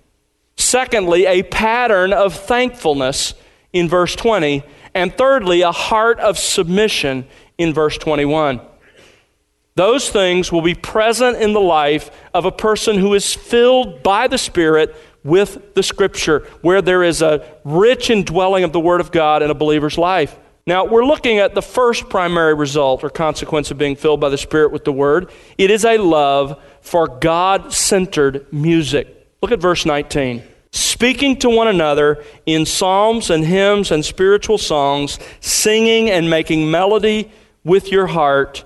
Secondly, 0.58 1.26
a 1.26 1.44
pattern 1.44 2.12
of 2.12 2.34
thankfulness 2.36 3.36
in 3.72 3.88
verse 3.88 4.16
20. 4.16 4.64
And 4.94 5.16
thirdly, 5.16 5.62
a 5.62 5.72
heart 5.72 6.20
of 6.20 6.38
submission 6.38 7.28
in 7.58 7.74
verse 7.74 7.98
21. 7.98 8.60
Those 9.76 10.10
things 10.10 10.52
will 10.52 10.64
be 10.64 10.74
present 10.74 11.38
in 11.38 11.54
the 11.54 11.62
life 11.62 12.10
of 12.34 12.46
a 12.46 12.52
person 12.52 12.98
who 12.98 13.14
is 13.14 13.36
filled 13.36 14.02
by 14.02 14.28
the 14.28 14.40
Spirit 14.40 14.96
with 15.24 15.76
the 15.76 15.84
Scripture, 15.84 16.48
where 16.62 16.82
there 16.82 17.04
is 17.04 17.22
a 17.22 17.46
rich 17.64 18.10
indwelling 18.10 18.64
of 18.64 18.72
the 18.72 18.80
Word 18.80 19.02
of 19.02 19.12
God 19.12 19.44
in 19.44 19.52
a 19.52 19.54
believer's 19.54 19.98
life. 19.98 20.36
Now, 20.66 20.86
we're 20.86 21.06
looking 21.06 21.38
at 21.38 21.54
the 21.54 21.62
first 21.62 22.10
primary 22.10 22.56
result 22.56 23.04
or 23.04 23.10
consequence 23.10 23.70
of 23.70 23.78
being 23.78 23.96
filled 23.96 24.20
by 24.20 24.30
the 24.30 24.38
Spirit 24.38 24.72
with 24.72 24.84
the 24.84 24.92
Word. 24.92 25.32
It 25.58 25.70
is 25.70 25.86
a 25.86 25.98
love 25.98 26.60
for 26.82 27.08
God 27.08 27.72
centered 27.72 28.52
music. 28.52 29.17
Look 29.42 29.52
at 29.52 29.60
verse 29.60 29.86
19. 29.86 30.44
Speaking 30.72 31.38
to 31.40 31.50
one 31.50 31.68
another 31.68 32.24
in 32.46 32.66
psalms 32.66 33.30
and 33.30 33.46
hymns 33.46 33.92
and 33.92 34.04
spiritual 34.04 34.58
songs, 34.58 35.20
singing 35.40 36.10
and 36.10 36.30
making 36.30 36.70
melody 36.70 37.32
with 37.64 37.92
your 37.92 38.08
heart 38.08 38.64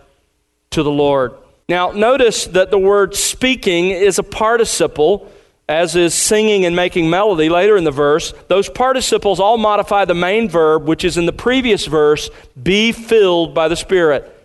to 0.72 0.84
the 0.84 0.92
Lord. 0.92 1.34
Now, 1.70 1.92
notice 1.92 2.48
that 2.48 2.72
the 2.72 2.78
word 2.78 3.16
speaking 3.16 3.92
is 3.92 4.20
a 4.20 4.24
participle, 4.24 5.32
as 5.70 5.96
is 5.96 6.14
singing 6.14 6.66
and 6.66 6.76
making 6.76 7.10
melody 7.10 7.50
later 7.50 7.78
in 7.78 7.84
the 7.84 7.92
verse. 7.92 8.34
Those 8.48 8.68
participles 8.68 9.40
all 9.40 9.58
modify 9.58 10.06
the 10.06 10.14
main 10.14 10.50
verb, 10.50 10.88
which 10.88 11.06
is 11.06 11.18
in 11.18 11.26
the 11.26 11.34
previous 11.34 11.86
verse 11.86 12.30
be 12.62 12.92
filled 12.92 13.54
by 13.54 13.68
the 13.68 13.76
Spirit. 13.76 14.41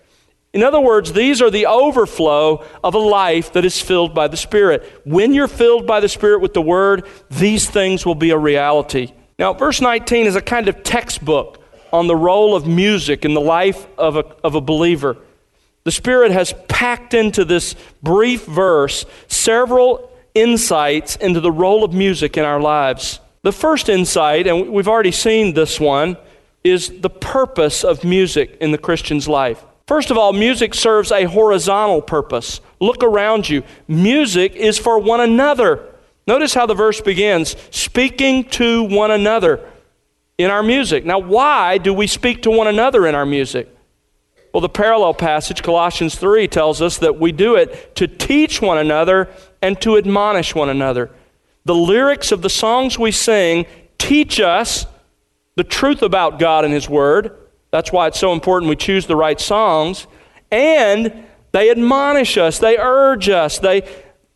In 0.56 0.62
other 0.62 0.80
words, 0.80 1.12
these 1.12 1.42
are 1.42 1.50
the 1.50 1.66
overflow 1.66 2.64
of 2.82 2.94
a 2.94 2.98
life 2.98 3.52
that 3.52 3.66
is 3.66 3.78
filled 3.78 4.14
by 4.14 4.26
the 4.26 4.38
Spirit. 4.38 5.02
When 5.04 5.34
you're 5.34 5.48
filled 5.48 5.86
by 5.86 6.00
the 6.00 6.08
Spirit 6.08 6.40
with 6.40 6.54
the 6.54 6.62
Word, 6.62 7.06
these 7.30 7.68
things 7.68 8.06
will 8.06 8.14
be 8.14 8.30
a 8.30 8.38
reality. 8.38 9.12
Now, 9.38 9.52
verse 9.52 9.82
19 9.82 10.26
is 10.26 10.34
a 10.34 10.40
kind 10.40 10.68
of 10.68 10.82
textbook 10.82 11.62
on 11.92 12.06
the 12.06 12.16
role 12.16 12.56
of 12.56 12.66
music 12.66 13.26
in 13.26 13.34
the 13.34 13.40
life 13.40 13.86
of 13.98 14.16
a, 14.16 14.24
of 14.42 14.54
a 14.54 14.62
believer. 14.62 15.18
The 15.84 15.92
Spirit 15.92 16.32
has 16.32 16.54
packed 16.68 17.12
into 17.12 17.44
this 17.44 17.76
brief 18.02 18.46
verse 18.46 19.04
several 19.28 20.10
insights 20.34 21.16
into 21.16 21.40
the 21.40 21.52
role 21.52 21.84
of 21.84 21.92
music 21.92 22.38
in 22.38 22.46
our 22.46 22.62
lives. 22.62 23.20
The 23.42 23.52
first 23.52 23.90
insight, 23.90 24.46
and 24.46 24.70
we've 24.70 24.88
already 24.88 25.12
seen 25.12 25.52
this 25.52 25.78
one, 25.78 26.16
is 26.64 26.88
the 27.02 27.10
purpose 27.10 27.84
of 27.84 28.04
music 28.04 28.56
in 28.62 28.72
the 28.72 28.78
Christian's 28.78 29.28
life. 29.28 29.62
First 29.86 30.10
of 30.10 30.18
all, 30.18 30.32
music 30.32 30.74
serves 30.74 31.12
a 31.12 31.24
horizontal 31.24 32.02
purpose. 32.02 32.60
Look 32.80 33.04
around 33.04 33.48
you. 33.48 33.62
Music 33.86 34.54
is 34.56 34.78
for 34.78 34.98
one 34.98 35.20
another. 35.20 35.94
Notice 36.26 36.54
how 36.54 36.66
the 36.66 36.74
verse 36.74 37.00
begins 37.00 37.54
speaking 37.70 38.44
to 38.50 38.82
one 38.82 39.12
another 39.12 39.60
in 40.38 40.50
our 40.50 40.62
music. 40.62 41.04
Now, 41.04 41.20
why 41.20 41.78
do 41.78 41.94
we 41.94 42.08
speak 42.08 42.42
to 42.42 42.50
one 42.50 42.66
another 42.66 43.06
in 43.06 43.14
our 43.14 43.24
music? 43.24 43.72
Well, 44.52 44.60
the 44.60 44.68
parallel 44.68 45.14
passage, 45.14 45.62
Colossians 45.62 46.16
3, 46.16 46.48
tells 46.48 46.82
us 46.82 46.98
that 46.98 47.20
we 47.20 47.30
do 47.30 47.54
it 47.54 47.94
to 47.96 48.08
teach 48.08 48.60
one 48.60 48.78
another 48.78 49.28
and 49.62 49.80
to 49.82 49.96
admonish 49.96 50.52
one 50.52 50.68
another. 50.68 51.10
The 51.64 51.74
lyrics 51.74 52.32
of 52.32 52.42
the 52.42 52.50
songs 52.50 52.98
we 52.98 53.12
sing 53.12 53.66
teach 53.98 54.40
us 54.40 54.86
the 55.54 55.64
truth 55.64 56.02
about 56.02 56.40
God 56.40 56.64
and 56.64 56.74
His 56.74 56.88
Word 56.88 57.36
that's 57.76 57.92
why 57.92 58.06
it's 58.06 58.18
so 58.18 58.32
important 58.32 58.70
we 58.70 58.76
choose 58.76 59.04
the 59.04 59.16
right 59.16 59.38
songs. 59.38 60.06
And 60.50 61.26
they 61.52 61.70
admonish 61.70 62.38
us, 62.38 62.58
they 62.58 62.78
urge 62.78 63.28
us, 63.28 63.58
they 63.58 63.86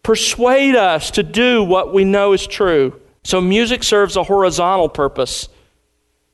persuade 0.03 0.77
us 0.77 1.11
to 1.13 1.23
do 1.23 1.63
what 1.63 1.95
we 1.95 2.05
know 2.05 2.35
is 2.35 2.47
true. 2.47 3.01
So 3.25 3.41
music 3.41 3.83
serves 3.83 4.17
a 4.17 4.25
horizontal 4.25 4.91
purpose, 4.91 5.49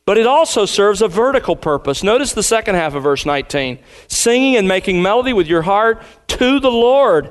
but 0.05 0.19
it 0.19 0.27
also 0.27 0.67
serves 0.67 1.01
a 1.01 1.07
vertical 1.07 1.55
purpose. 1.55 2.03
Notice 2.03 2.33
the 2.33 2.43
second 2.43 2.75
half 2.75 2.95
of 2.95 3.05
verse 3.05 3.25
19 3.25 3.79
singing 4.09 4.57
and 4.57 4.67
making 4.67 5.01
melody 5.01 5.33
with 5.33 5.47
your 5.47 5.63
heart 5.63 6.03
to 6.27 6.59
the 6.59 6.73
Lord. 6.73 7.31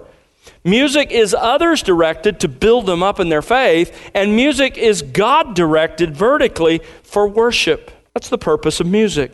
Music 0.63 1.11
is 1.11 1.35
others 1.37 1.83
directed 1.83 2.39
to 2.39 2.47
build 2.47 2.85
them 2.85 3.03
up 3.03 3.19
in 3.19 3.27
their 3.27 3.41
faith, 3.41 4.09
and 4.13 4.37
music 4.37 4.77
is 4.77 5.01
God 5.01 5.53
directed 5.53 6.15
vertically 6.15 6.79
for 7.03 7.27
worship. 7.27 7.91
That's 8.13 8.29
the 8.29 8.37
purpose 8.37 8.79
of 8.79 8.87
music. 8.87 9.33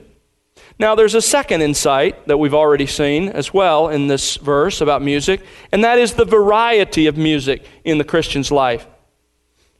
Now, 0.82 0.96
there's 0.96 1.14
a 1.14 1.22
second 1.22 1.62
insight 1.62 2.28
that 2.28 2.40
we've 2.40 2.56
already 2.56 2.88
seen 2.88 3.30
as 3.30 3.54
well 3.54 3.90
in 3.90 4.08
this 4.08 4.38
verse 4.38 4.82
about 4.82 5.04
music, 5.04 5.44
and 5.72 5.84
that 5.84 6.00
is 6.00 6.16
the 6.16 6.26
variety 6.26 7.06
of 7.06 7.16
music 7.16 7.64
in 7.84 8.00
the 8.00 8.04
Christian's 8.04 8.50
life. 8.50 8.88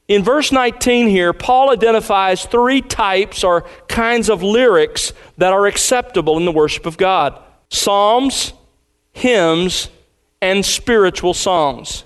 In 0.08 0.24
verse 0.24 0.52
19 0.52 1.08
here, 1.08 1.34
Paul 1.34 1.72
identifies 1.72 2.46
three 2.46 2.84
types 2.84 3.44
or 3.44 3.66
kinds 3.88 4.30
of 4.30 4.44
lyrics 4.44 5.12
that 5.40 5.52
are 5.54 5.66
acceptable 5.66 6.38
in 6.38 6.46
the 6.46 6.52
worship 6.52 6.86
of 6.86 6.98
God 6.98 7.42
psalms, 7.72 8.54
hymns, 9.12 9.90
and 10.40 10.64
spiritual 10.64 11.34
songs. 11.34 12.04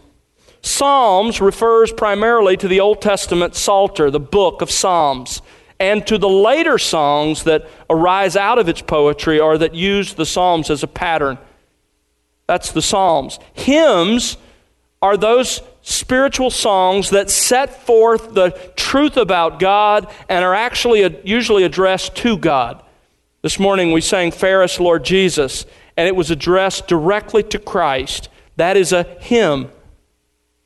Psalms 0.61 1.41
refers 1.41 1.91
primarily 1.91 2.55
to 2.55 2.69
the 2.69 2.79
Old 2.79 3.01
Testament 3.01 3.55
Psalter, 3.55 4.09
the 4.09 4.21
book 4.21 4.61
of 4.61 4.71
Psalms 4.71 5.41
and 5.79 6.05
to 6.07 6.17
the 6.17 6.29
later 6.29 6.77
songs 6.77 7.43
that 7.43 7.67
arise 7.89 8.35
out 8.35 8.59
of 8.59 8.69
its 8.69 8.81
poetry 8.81 9.39
or 9.39 9.57
that 9.57 9.75
use 9.75 10.13
the 10.13 10.25
Psalms 10.25 10.69
as 10.69 10.83
a 10.83 10.87
pattern. 10.87 11.37
That's 12.47 12.71
the 12.71 12.81
Psalms. 12.81 13.39
Hymns 13.53 14.37
are 15.01 15.17
those 15.17 15.61
spiritual 15.81 16.49
songs 16.49 17.11
that 17.11 17.29
set 17.29 17.83
forth 17.85 18.33
the 18.33 18.51
truth 18.75 19.17
about 19.17 19.59
God 19.59 20.11
and 20.29 20.43
are 20.43 20.55
actually 20.55 21.21
usually 21.23 21.63
addressed 21.63 22.15
to 22.17 22.37
God. 22.37 22.81
This 23.41 23.59
morning 23.59 23.91
we 23.91 24.01
sang 24.01 24.31
Fairest 24.31 24.79
Lord 24.79 25.05
Jesus, 25.05 25.65
and 25.95 26.07
it 26.07 26.15
was 26.15 26.31
addressed 26.31 26.87
directly 26.87 27.43
to 27.43 27.59
Christ. 27.59 28.29
That 28.55 28.77
is 28.77 28.91
a 28.91 29.03
hymn. 29.03 29.69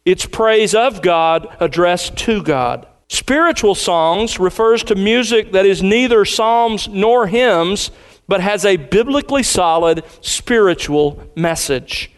It's 0.06 0.26
praise 0.26 0.74
of 0.74 1.02
God 1.02 1.54
addressed 1.60 2.16
to 2.20 2.42
God. 2.42 2.88
Spiritual 3.10 3.74
songs 3.74 4.40
refers 4.40 4.84
to 4.84 4.94
music 4.94 5.52
that 5.52 5.66
is 5.66 5.82
neither 5.82 6.26
psalms 6.26 6.88
nor 6.88 7.26
hymns, 7.26 7.90
but 8.28 8.40
has 8.40 8.64
a 8.64 8.78
biblically 8.78 9.42
solid 9.42 10.04
spiritual 10.22 11.22
message. 11.36 12.12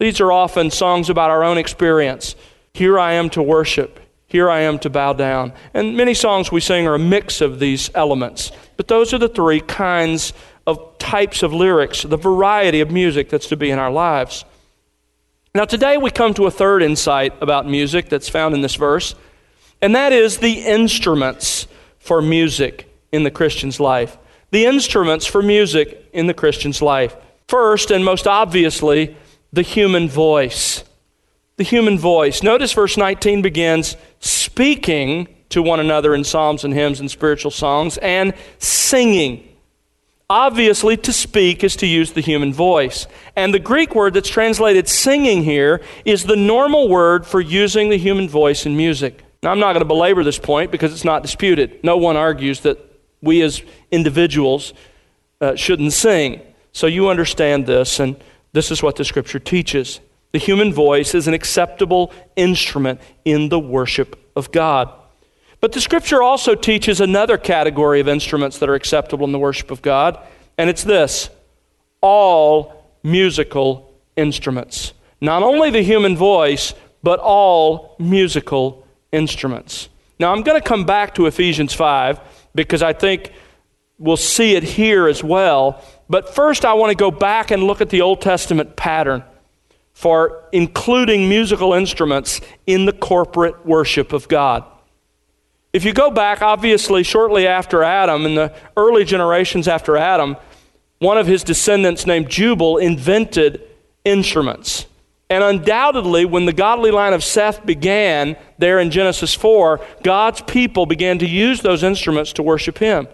These 0.00 0.20
are 0.20 0.32
often 0.32 0.72
songs 0.72 1.08
about 1.08 1.30
our 1.30 1.44
own 1.44 1.56
experience. 1.56 2.34
Here 2.72 2.98
I 2.98 3.12
am 3.12 3.30
to 3.30 3.42
worship. 3.42 4.00
Here 4.26 4.50
I 4.50 4.62
am 4.62 4.80
to 4.80 4.90
bow 4.90 5.12
down. 5.12 5.52
And 5.72 5.96
many 5.96 6.14
songs 6.14 6.50
we 6.50 6.60
sing 6.60 6.88
are 6.88 6.96
a 6.96 6.98
mix 6.98 7.40
of 7.40 7.60
these 7.60 7.88
elements. 7.94 8.50
But 8.76 8.88
those 8.88 9.14
are 9.14 9.18
the 9.18 9.28
three 9.28 9.60
kinds 9.60 10.32
of 10.66 10.98
types 10.98 11.44
of 11.44 11.52
lyrics, 11.52 12.02
the 12.02 12.16
variety 12.16 12.80
of 12.80 12.90
music 12.90 13.28
that's 13.28 13.46
to 13.48 13.56
be 13.56 13.70
in 13.70 13.78
our 13.78 13.92
lives. 13.92 14.44
Now, 15.54 15.64
today 15.64 15.96
we 15.96 16.10
come 16.10 16.34
to 16.34 16.46
a 16.46 16.50
third 16.50 16.82
insight 16.82 17.40
about 17.40 17.68
music 17.68 18.08
that's 18.08 18.28
found 18.28 18.56
in 18.56 18.62
this 18.62 18.74
verse 18.74 19.14
and 19.84 19.94
that 19.94 20.14
is 20.14 20.38
the 20.38 20.64
instruments 20.64 21.66
for 21.98 22.22
music 22.22 22.90
in 23.12 23.22
the 23.22 23.30
Christian's 23.30 23.78
life. 23.78 24.16
The 24.50 24.64
instruments 24.64 25.26
for 25.26 25.42
music 25.42 26.08
in 26.14 26.26
the 26.26 26.32
Christian's 26.32 26.80
life. 26.80 27.14
First, 27.48 27.90
and 27.90 28.02
most 28.02 28.26
obviously, 28.26 29.14
the 29.52 29.60
human 29.60 30.08
voice. 30.08 30.84
The 31.58 31.64
human 31.64 31.98
voice. 31.98 32.42
Notice 32.42 32.72
verse 32.72 32.96
19 32.96 33.42
begins 33.42 33.98
speaking 34.20 35.28
to 35.50 35.60
one 35.60 35.80
another 35.80 36.14
in 36.14 36.24
psalms 36.24 36.64
and 36.64 36.72
hymns 36.72 36.98
and 36.98 37.10
spiritual 37.10 37.50
songs 37.50 37.98
and 37.98 38.32
singing. 38.58 39.46
Obviously, 40.30 40.96
to 40.96 41.12
speak 41.12 41.62
is 41.62 41.76
to 41.76 41.86
use 41.86 42.12
the 42.12 42.22
human 42.22 42.54
voice. 42.54 43.06
And 43.36 43.52
the 43.52 43.58
Greek 43.58 43.94
word 43.94 44.14
that's 44.14 44.30
translated 44.30 44.88
singing 44.88 45.44
here 45.44 45.82
is 46.06 46.24
the 46.24 46.36
normal 46.36 46.88
word 46.88 47.26
for 47.26 47.42
using 47.42 47.90
the 47.90 47.98
human 47.98 48.30
voice 48.30 48.64
in 48.64 48.78
music. 48.78 49.23
Now, 49.44 49.50
I'm 49.50 49.60
not 49.60 49.74
going 49.74 49.82
to 49.82 49.84
belabor 49.84 50.24
this 50.24 50.38
point 50.38 50.70
because 50.70 50.90
it's 50.90 51.04
not 51.04 51.20
disputed. 51.20 51.84
No 51.84 51.98
one 51.98 52.16
argues 52.16 52.60
that 52.60 52.78
we 53.20 53.42
as 53.42 53.62
individuals 53.90 54.72
uh, 55.38 55.54
shouldn't 55.54 55.92
sing. 55.92 56.40
So 56.72 56.86
you 56.86 57.10
understand 57.10 57.66
this, 57.66 58.00
and 58.00 58.16
this 58.54 58.70
is 58.70 58.82
what 58.82 58.96
the 58.96 59.04
scripture 59.04 59.38
teaches. 59.38 60.00
The 60.32 60.38
human 60.38 60.72
voice 60.72 61.14
is 61.14 61.28
an 61.28 61.34
acceptable 61.34 62.10
instrument 62.36 63.02
in 63.26 63.50
the 63.50 63.58
worship 63.58 64.18
of 64.34 64.50
God. 64.50 64.90
But 65.60 65.72
the 65.72 65.80
scripture 65.80 66.22
also 66.22 66.54
teaches 66.54 67.02
another 67.02 67.36
category 67.36 68.00
of 68.00 68.08
instruments 68.08 68.58
that 68.60 68.70
are 68.70 68.74
acceptable 68.74 69.26
in 69.26 69.32
the 69.32 69.38
worship 69.38 69.70
of 69.70 69.82
God, 69.82 70.18
and 70.56 70.70
it's 70.70 70.84
this 70.84 71.28
all 72.00 72.90
musical 73.02 73.92
instruments. 74.16 74.94
Not 75.20 75.42
only 75.42 75.70
the 75.70 75.82
human 75.82 76.16
voice, 76.16 76.72
but 77.02 77.20
all 77.20 77.94
musical 77.98 78.83
instruments. 79.14 79.88
Now, 80.18 80.32
I'm 80.32 80.42
going 80.42 80.60
to 80.60 80.66
come 80.66 80.84
back 80.84 81.14
to 81.16 81.26
Ephesians 81.26 81.72
5 81.72 82.20
because 82.54 82.82
I 82.82 82.92
think 82.92 83.32
we'll 83.98 84.16
see 84.16 84.54
it 84.54 84.62
here 84.62 85.08
as 85.08 85.22
well. 85.22 85.82
But 86.08 86.34
first, 86.34 86.64
I 86.64 86.74
want 86.74 86.90
to 86.90 86.96
go 86.96 87.10
back 87.10 87.50
and 87.50 87.64
look 87.64 87.80
at 87.80 87.90
the 87.90 88.00
Old 88.00 88.20
Testament 88.20 88.76
pattern 88.76 89.24
for 89.92 90.44
including 90.52 91.28
musical 91.28 91.72
instruments 91.72 92.40
in 92.66 92.84
the 92.84 92.92
corporate 92.92 93.64
worship 93.64 94.12
of 94.12 94.28
God. 94.28 94.64
If 95.72 95.84
you 95.84 95.92
go 95.92 96.10
back, 96.10 96.42
obviously, 96.42 97.02
shortly 97.02 97.46
after 97.46 97.82
Adam, 97.82 98.26
in 98.26 98.34
the 98.34 98.54
early 98.76 99.04
generations 99.04 99.66
after 99.66 99.96
Adam, 99.96 100.36
one 100.98 101.18
of 101.18 101.26
his 101.26 101.42
descendants 101.42 102.06
named 102.06 102.28
Jubal 102.28 102.78
invented 102.78 103.62
instruments. 104.04 104.86
And 105.30 105.42
undoubtedly, 105.42 106.24
when 106.24 106.44
the 106.44 106.52
godly 106.52 106.90
line 106.90 107.12
of 107.12 107.24
Seth 107.24 107.64
began 107.64 108.36
there 108.58 108.78
in 108.78 108.90
Genesis 108.90 109.34
4, 109.34 109.80
God's 110.02 110.42
people 110.42 110.86
began 110.86 111.18
to 111.18 111.26
use 111.26 111.60
those 111.60 111.82
instruments 111.82 112.32
to 112.34 112.42
worship 112.42 112.78
him. 112.78 113.08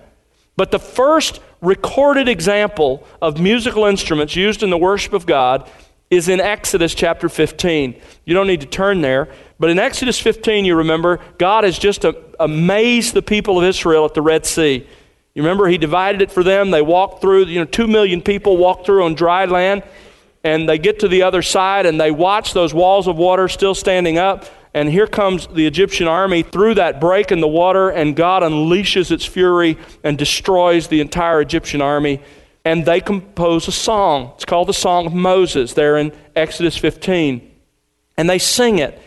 But 0.57 0.71
the 0.71 0.79
first 0.79 1.41
recorded 1.61 2.29
example 2.29 3.07
of 3.23 3.41
musical 3.41 3.85
instruments 3.85 4.35
used 4.35 4.63
in 4.63 4.71
the 4.71 4.79
worship 4.79 5.13
of 5.13 5.25
God 5.25 5.71
is 6.11 6.29
in 6.29 6.41
Exodus 6.41 6.95
chapter 6.95 7.29
15. 7.29 7.95
You 8.25 8.35
don't 8.35 8.49
need 8.49 8.61
to 8.63 8.67
turn 8.67 9.01
there, 9.01 9.29
but 9.61 9.71
in 9.71 9.79
Exodus 9.79 10.19
15, 10.19 10.65
you 10.65 10.75
remember, 10.75 11.21
God 11.39 11.63
has 11.63 11.79
just 11.79 12.05
amazed 12.41 13.15
the 13.15 13.23
people 13.23 13.59
of 13.59 13.65
Israel 13.65 14.05
at 14.05 14.15
the 14.15 14.23
Red 14.23 14.45
Sea. 14.45 14.87
You 15.35 15.43
remember, 15.43 15.69
He 15.69 15.79
divided 15.79 16.21
it 16.23 16.33
for 16.33 16.43
them. 16.43 16.73
They 16.73 16.83
walked 16.83 17.21
through, 17.21 17.45
you 17.45 17.61
know, 17.61 17.65
two 17.65 17.87
million 17.87 18.21
people 18.21 18.57
walked 18.57 18.87
through 18.87 19.05
on 19.05 19.15
dry 19.15 19.45
land, 19.45 19.85
and 20.43 20.69
they 20.69 20.79
get 20.79 21.01
to 21.01 21.09
the 21.09 21.23
other 21.23 21.43
side 21.43 21.87
and 21.87 22.01
they 22.01 22.11
watch 22.11 22.53
those 22.53 22.73
walls 22.73 23.07
of 23.07 23.17
water 23.17 23.49
still 23.49 23.75
standing 23.75 24.19
up. 24.19 24.47
And 24.73 24.89
here 24.89 25.07
comes 25.07 25.49
the 25.49 25.67
Egyptian 25.67 26.07
army 26.07 26.43
through 26.43 26.75
that 26.75 27.01
break 27.01 27.33
in 27.33 27.41
the 27.41 27.49
water, 27.49 27.91
and 27.91 28.15
God 28.15 28.45
unleashes 28.45 29.11
its 29.11 29.27
fury 29.27 29.77
and 30.05 30.17
destroys 30.17 30.87
the 30.87 31.01
entire 31.01 31.41
Egyptian 31.41 31.83
army 31.83 32.21
and 32.65 32.85
they 32.85 33.01
compose 33.01 33.69
a 33.69 33.73
song. 33.73 34.33
It's 34.35 34.45
called 34.45 34.69
the 34.69 34.75
Song 34.75 35.07
of 35.07 35.15
Moses, 35.15 35.73
there 35.73 35.97
in 35.97 36.13
Exodus 36.37 36.77
15. 36.77 37.49
And 38.17 38.29
they 38.29 38.39
sing 38.39 38.79
it. 38.79 39.01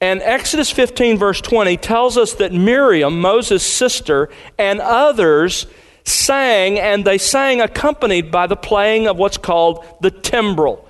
And 0.00 0.20
Exodus 0.22 0.70
15, 0.70 1.18
verse 1.18 1.40
20, 1.40 1.76
tells 1.76 2.16
us 2.16 2.34
that 2.34 2.52
Miriam, 2.52 3.20
Moses' 3.20 3.64
sister, 3.64 4.28
and 4.58 4.80
others 4.80 5.66
sang, 6.10 6.78
and 6.78 7.04
they 7.04 7.18
sang 7.18 7.60
accompanied 7.60 8.30
by 8.30 8.46
the 8.46 8.56
playing 8.56 9.08
of 9.08 9.16
what's 9.16 9.38
called 9.38 9.84
the 10.00 10.10
timbrel. 10.10 10.86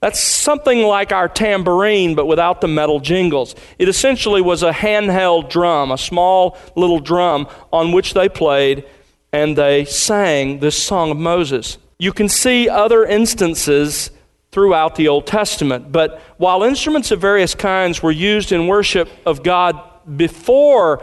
That's 0.00 0.20
something 0.20 0.82
like 0.82 1.10
our 1.10 1.28
tambourine, 1.28 2.14
but 2.14 2.26
without 2.26 2.60
the 2.60 2.68
metal 2.68 3.00
jingles. 3.00 3.54
It 3.78 3.88
essentially 3.88 4.42
was 4.42 4.62
a 4.62 4.72
handheld 4.72 5.48
drum, 5.48 5.90
a 5.90 5.98
small 5.98 6.58
little 6.76 7.00
drum 7.00 7.48
on 7.72 7.92
which 7.92 8.14
they 8.14 8.28
played 8.28 8.84
and 9.32 9.56
they 9.56 9.84
sang 9.84 10.60
this 10.60 10.82
song 10.82 11.10
of 11.10 11.16
Moses. 11.18 11.76
You 11.98 12.12
can 12.12 12.28
see 12.28 12.68
other 12.68 13.04
instances 13.04 14.10
throughout 14.50 14.94
the 14.94 15.08
Old 15.08 15.26
Testament, 15.26 15.92
but 15.92 16.20
while 16.38 16.62
instruments 16.62 17.10
of 17.10 17.20
various 17.20 17.54
kinds 17.54 18.02
were 18.02 18.12
used 18.12 18.52
in 18.52 18.66
worship 18.66 19.08
of 19.26 19.42
God 19.42 19.78
before 20.16 21.02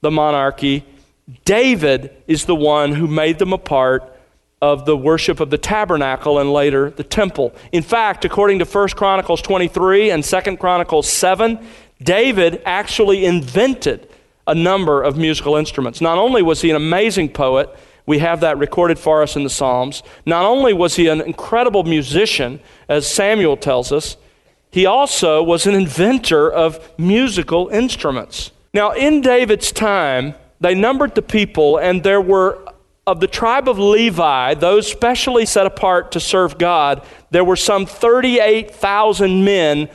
the 0.00 0.10
monarchy, 0.10 0.84
David 1.44 2.10
is 2.26 2.44
the 2.46 2.54
one 2.54 2.92
who 2.92 3.06
made 3.06 3.38
them 3.38 3.52
a 3.52 3.58
part 3.58 4.14
of 4.60 4.86
the 4.86 4.96
worship 4.96 5.40
of 5.40 5.50
the 5.50 5.58
tabernacle 5.58 6.38
and 6.38 6.52
later 6.52 6.90
the 6.90 7.04
temple. 7.04 7.54
In 7.70 7.82
fact, 7.82 8.24
according 8.24 8.58
to 8.58 8.64
1 8.64 8.88
Chronicles 8.90 9.42
23 9.42 10.10
and 10.10 10.24
2 10.24 10.56
Chronicles 10.56 11.08
7, 11.08 11.58
David 12.02 12.62
actually 12.64 13.24
invented 13.24 14.08
a 14.46 14.54
number 14.54 15.02
of 15.02 15.16
musical 15.16 15.56
instruments. 15.56 16.00
Not 16.00 16.18
only 16.18 16.42
was 16.42 16.62
he 16.62 16.70
an 16.70 16.76
amazing 16.76 17.28
poet, 17.28 17.68
we 18.06 18.18
have 18.20 18.40
that 18.40 18.58
recorded 18.58 18.98
for 18.98 19.22
us 19.22 19.36
in 19.36 19.44
the 19.44 19.50
Psalms. 19.50 20.02
Not 20.24 20.44
only 20.44 20.72
was 20.72 20.96
he 20.96 21.08
an 21.08 21.20
incredible 21.20 21.84
musician, 21.84 22.58
as 22.88 23.06
Samuel 23.06 23.56
tells 23.56 23.92
us, 23.92 24.16
he 24.70 24.86
also 24.86 25.42
was 25.42 25.66
an 25.66 25.74
inventor 25.74 26.50
of 26.50 26.98
musical 26.98 27.68
instruments. 27.68 28.50
Now, 28.72 28.92
in 28.92 29.20
David's 29.20 29.72
time, 29.72 30.34
they 30.60 30.74
numbered 30.74 31.14
the 31.14 31.22
people, 31.22 31.78
and 31.78 32.02
there 32.02 32.20
were, 32.20 32.64
of 33.06 33.20
the 33.20 33.26
tribe 33.26 33.68
of 33.68 33.78
Levi, 33.78 34.54
those 34.54 34.90
specially 34.90 35.46
set 35.46 35.66
apart 35.66 36.12
to 36.12 36.20
serve 36.20 36.58
God, 36.58 37.06
there 37.30 37.44
were 37.44 37.56
some 37.56 37.86
38,000 37.86 39.44
men 39.44 39.88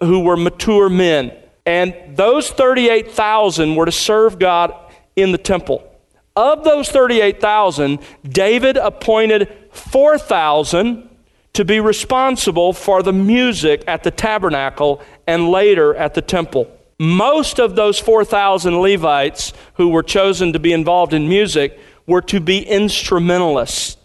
who 0.00 0.20
were 0.20 0.36
mature 0.36 0.88
men. 0.88 1.32
And 1.66 1.94
those 2.16 2.50
38,000 2.50 3.74
were 3.74 3.86
to 3.86 3.92
serve 3.92 4.38
God 4.38 4.74
in 5.16 5.32
the 5.32 5.38
temple. 5.38 5.90
Of 6.36 6.64
those 6.64 6.88
38,000, 6.88 8.00
David 8.28 8.76
appointed 8.76 9.48
4,000 9.70 11.08
to 11.54 11.64
be 11.64 11.80
responsible 11.80 12.72
for 12.72 13.02
the 13.02 13.12
music 13.12 13.84
at 13.86 14.02
the 14.02 14.10
tabernacle 14.10 15.00
and 15.26 15.48
later 15.48 15.94
at 15.94 16.14
the 16.14 16.22
temple. 16.22 16.70
Most 16.98 17.58
of 17.58 17.74
those 17.74 17.98
4,000 17.98 18.80
Levites 18.80 19.52
who 19.74 19.88
were 19.88 20.02
chosen 20.02 20.52
to 20.52 20.58
be 20.58 20.72
involved 20.72 21.12
in 21.12 21.28
music 21.28 21.78
were 22.06 22.22
to 22.22 22.40
be 22.40 22.62
instrumentalists. 22.62 23.96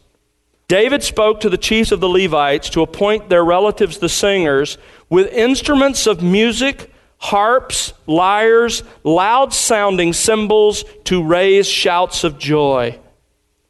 David 0.68 1.04
spoke 1.04 1.40
to 1.42 1.50
the 1.50 1.58
chiefs 1.58 1.92
of 1.92 2.00
the 2.00 2.10
Levites 2.10 2.70
to 2.72 2.82
appoint 2.82 3.30
their 3.30 3.44
relatives, 3.44 3.98
the 3.98 4.10
singers, 4.10 4.78
with 5.10 5.32
instruments 5.34 6.08
of 6.08 6.22
music 6.22 6.92
harps, 7.18 7.94
lyres, 8.08 8.84
loud 9.04 9.54
sounding 9.54 10.14
cymbals 10.14 10.84
to 11.06 11.24
raise 11.24 11.68
shouts 11.68 12.24
of 12.24 12.40
joy. 12.40 12.98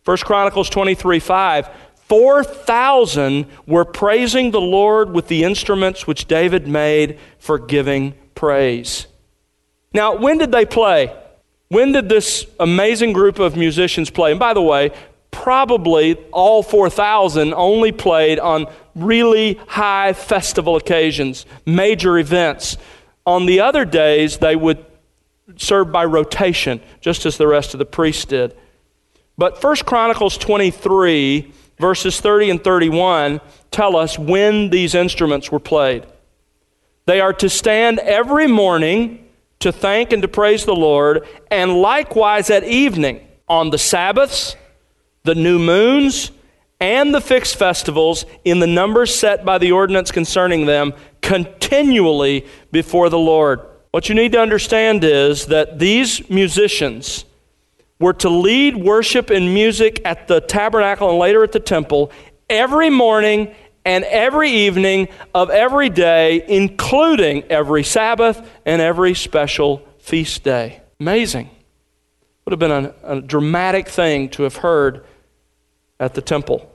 1 0.05 0.17
Chronicles 0.17 0.69
23 0.69 1.19
5. 1.19 1.69
4,000 2.07 3.45
were 3.67 3.85
praising 3.85 4.51
the 4.51 4.61
Lord 4.61 5.11
with 5.11 5.27
the 5.27 5.43
instruments 5.43 6.07
which 6.07 6.27
David 6.27 6.67
made 6.67 7.19
for 7.37 7.59
giving 7.59 8.15
praise. 8.33 9.05
Now, 9.93 10.15
when 10.15 10.37
did 10.37 10.51
they 10.51 10.65
play? 10.65 11.15
When 11.69 11.91
did 11.91 12.09
this 12.09 12.45
amazing 12.59 13.13
group 13.13 13.39
of 13.39 13.55
musicians 13.55 14.09
play? 14.09 14.31
And 14.31 14.39
by 14.39 14.53
the 14.53 14.61
way, 14.61 14.91
probably 15.31 16.15
all 16.31 16.63
4,000 16.63 17.53
only 17.53 17.91
played 17.91 18.39
on 18.39 18.67
really 18.95 19.59
high 19.67 20.13
festival 20.13 20.75
occasions, 20.75 21.45
major 21.65 22.17
events. 22.17 22.77
On 23.25 23.45
the 23.45 23.59
other 23.59 23.85
days, 23.85 24.37
they 24.37 24.55
would 24.55 24.83
serve 25.57 25.91
by 25.91 26.05
rotation, 26.05 26.81
just 27.01 27.25
as 27.25 27.37
the 27.37 27.47
rest 27.47 27.73
of 27.73 27.79
the 27.79 27.85
priests 27.85 28.25
did. 28.25 28.55
But 29.37 29.63
1 29.63 29.77
Chronicles 29.77 30.37
23, 30.37 31.53
verses 31.79 32.19
30 32.19 32.49
and 32.49 32.63
31, 32.63 33.41
tell 33.71 33.95
us 33.95 34.19
when 34.19 34.69
these 34.69 34.95
instruments 34.95 35.51
were 35.51 35.59
played. 35.59 36.05
They 37.05 37.21
are 37.21 37.33
to 37.33 37.49
stand 37.49 37.99
every 37.99 38.47
morning 38.47 39.28
to 39.59 39.71
thank 39.71 40.13
and 40.13 40.21
to 40.21 40.27
praise 40.27 40.65
the 40.65 40.75
Lord, 40.75 41.27
and 41.51 41.81
likewise 41.81 42.49
at 42.49 42.63
evening 42.63 43.27
on 43.47 43.69
the 43.69 43.77
Sabbaths, 43.77 44.55
the 45.23 45.35
new 45.35 45.59
moons, 45.59 46.31
and 46.79 47.13
the 47.13 47.21
fixed 47.21 47.57
festivals 47.57 48.25
in 48.45 48.59
the 48.59 48.67
numbers 48.67 49.13
set 49.13 49.43
by 49.43 49.57
the 49.57 49.71
ordinance 49.71 50.11
concerning 50.11 50.65
them 50.65 50.93
continually 51.21 52.45
before 52.71 53.09
the 53.09 53.19
Lord. 53.19 53.59
What 53.91 54.07
you 54.07 54.15
need 54.15 54.31
to 54.31 54.39
understand 54.39 55.03
is 55.03 55.47
that 55.47 55.79
these 55.79 56.29
musicians 56.29 57.25
were 57.99 58.13
to 58.13 58.29
lead 58.29 58.77
worship 58.77 59.29
and 59.29 59.53
music 59.53 60.01
at 60.05 60.27
the 60.27 60.39
tabernacle 60.39 61.09
and 61.09 61.19
later 61.19 61.43
at 61.43 61.51
the 61.51 61.59
temple 61.59 62.11
every 62.49 62.89
morning 62.89 63.53
and 63.85 64.03
every 64.05 64.49
evening 64.49 65.09
of 65.33 65.49
every 65.49 65.89
day, 65.89 66.43
including 66.47 67.43
every 67.43 67.83
Sabbath 67.83 68.47
and 68.65 68.81
every 68.81 69.13
special 69.13 69.85
feast 69.99 70.43
day. 70.43 70.81
Amazing. 70.99 71.49
Would 72.45 72.51
have 72.51 72.59
been 72.59 72.85
a, 72.85 72.93
a 73.03 73.21
dramatic 73.21 73.87
thing 73.87 74.29
to 74.29 74.43
have 74.43 74.57
heard 74.57 75.05
at 75.99 76.13
the 76.13 76.21
temple. 76.21 76.71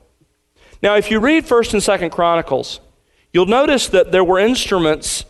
Now, 0.83 0.97
if 0.97 1.11
you 1.11 1.19
read 1.19 1.45
1st 1.45 1.75
and 1.75 1.83
2nd 1.83 2.13
Chronicles, 2.13 2.81
you'll 3.33 3.47
notice 3.47 3.89
that 3.89 4.13
there 4.13 4.25
were 4.25 4.39
instruments 4.39 5.25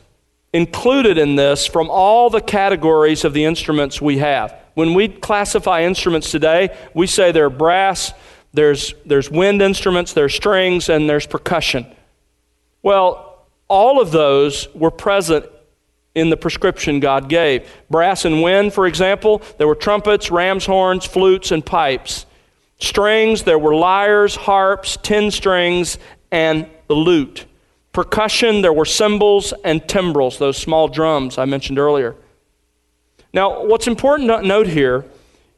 included 0.52 1.18
in 1.18 1.36
this 1.36 1.66
from 1.66 1.90
all 1.90 2.30
the 2.30 2.40
categories 2.40 3.24
of 3.24 3.34
the 3.34 3.44
instruments 3.44 4.00
we 4.00 4.18
have. 4.18 4.54
When 4.74 4.94
we 4.94 5.08
classify 5.08 5.82
instruments 5.82 6.30
today, 6.30 6.76
we 6.94 7.06
say 7.06 7.32
they're 7.32 7.50
brass, 7.50 8.12
there's, 8.54 8.94
there's 9.04 9.30
wind 9.30 9.60
instruments, 9.60 10.12
there's 10.12 10.34
strings, 10.34 10.88
and 10.88 11.10
there's 11.10 11.26
percussion. 11.26 11.86
Well, 12.82 13.46
all 13.68 14.00
of 14.00 14.12
those 14.12 14.72
were 14.74 14.92
present 14.92 15.46
in 16.14 16.30
the 16.30 16.36
prescription 16.36 17.00
God 17.00 17.28
gave. 17.28 17.68
Brass 17.90 18.24
and 18.24 18.42
wind, 18.42 18.72
for 18.72 18.86
example, 18.86 19.42
there 19.58 19.66
were 19.66 19.74
trumpets, 19.74 20.30
ram's 20.30 20.64
horns, 20.64 21.04
flutes, 21.04 21.50
and 21.50 21.66
pipes. 21.66 22.26
Strings, 22.78 23.42
there 23.42 23.58
were 23.58 23.74
lyres, 23.74 24.36
harps, 24.36 24.96
ten 25.02 25.32
strings, 25.32 25.98
and 26.30 26.68
the 26.86 26.94
lute. 26.94 27.46
Percussion, 27.92 28.62
there 28.62 28.72
were 28.72 28.84
cymbals 28.84 29.52
and 29.64 29.86
timbrels, 29.88 30.38
those 30.38 30.56
small 30.56 30.86
drums 30.86 31.38
I 31.38 31.44
mentioned 31.44 31.78
earlier. 31.78 32.14
Now, 33.32 33.64
what's 33.64 33.88
important 33.88 34.28
to 34.28 34.42
note 34.42 34.68
here 34.68 35.04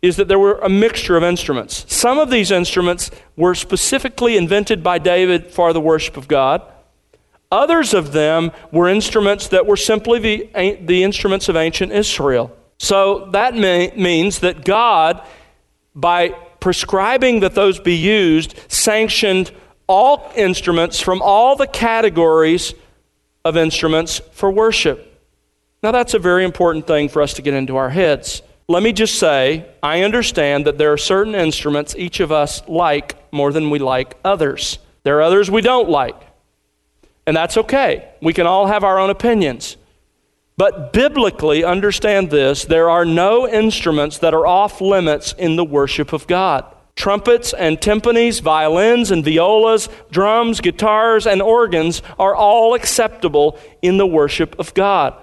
is 0.08 0.16
that 0.16 0.28
there 0.28 0.38
were 0.38 0.58
a 0.58 0.68
mixture 0.68 1.16
of 1.16 1.22
instruments. 1.22 1.84
Some 1.88 2.18
of 2.18 2.30
these 2.30 2.50
instruments 2.50 3.10
were 3.36 3.54
specifically 3.54 4.36
invented 4.36 4.82
by 4.82 4.98
David 4.98 5.46
for 5.48 5.72
the 5.72 5.80
worship 5.80 6.16
of 6.16 6.28
God. 6.28 6.62
Others 7.50 7.94
of 7.94 8.12
them 8.12 8.50
were 8.72 8.88
instruments 8.88 9.48
that 9.48 9.66
were 9.66 9.76
simply 9.76 10.18
the, 10.18 10.78
the 10.80 11.04
instruments 11.04 11.48
of 11.48 11.56
ancient 11.56 11.92
Israel. 11.92 12.56
So 12.78 13.30
that 13.32 13.54
may, 13.54 13.92
means 13.96 14.40
that 14.40 14.64
God, 14.64 15.22
by 15.94 16.30
prescribing 16.60 17.40
that 17.40 17.54
those 17.54 17.78
be 17.78 17.94
used, 17.96 18.58
sanctioned 18.68 19.52
all 19.86 20.32
instruments 20.34 21.00
from 21.00 21.22
all 21.22 21.56
the 21.56 21.66
categories 21.66 22.74
of 23.44 23.56
instruments 23.56 24.20
for 24.32 24.50
worship. 24.50 25.12
Now, 25.82 25.92
that's 25.92 26.14
a 26.14 26.18
very 26.18 26.44
important 26.44 26.86
thing 26.86 27.08
for 27.08 27.22
us 27.22 27.34
to 27.34 27.42
get 27.42 27.54
into 27.54 27.76
our 27.76 27.90
heads. 27.90 28.42
Let 28.68 28.82
me 28.82 28.92
just 28.92 29.18
say, 29.18 29.68
I 29.80 30.02
understand 30.02 30.66
that 30.66 30.76
there 30.76 30.92
are 30.92 30.98
certain 30.98 31.36
instruments 31.36 31.94
each 31.96 32.18
of 32.18 32.32
us 32.32 32.66
like 32.66 33.14
more 33.32 33.52
than 33.52 33.70
we 33.70 33.78
like 33.78 34.16
others. 34.24 34.78
There 35.04 35.18
are 35.18 35.22
others 35.22 35.48
we 35.48 35.62
don't 35.62 35.88
like. 35.88 36.20
And 37.26 37.36
that's 37.36 37.56
okay. 37.56 38.08
We 38.20 38.32
can 38.32 38.46
all 38.46 38.66
have 38.66 38.82
our 38.82 38.98
own 38.98 39.10
opinions. 39.10 39.76
But 40.56 40.92
biblically, 40.92 41.64
understand 41.64 42.30
this 42.30 42.64
there 42.64 42.90
are 42.90 43.04
no 43.04 43.48
instruments 43.48 44.18
that 44.18 44.34
are 44.34 44.46
off 44.46 44.80
limits 44.80 45.32
in 45.32 45.54
the 45.54 45.64
worship 45.64 46.12
of 46.12 46.26
God. 46.26 46.64
Trumpets 46.96 47.52
and 47.52 47.78
timpanis, 47.78 48.40
violins 48.40 49.10
and 49.10 49.24
violas, 49.24 49.88
drums, 50.10 50.60
guitars, 50.60 51.26
and 51.26 51.42
organs 51.42 52.02
are 52.18 52.34
all 52.34 52.74
acceptable 52.74 53.58
in 53.82 53.98
the 53.98 54.06
worship 54.06 54.58
of 54.58 54.72
God. 54.72 55.14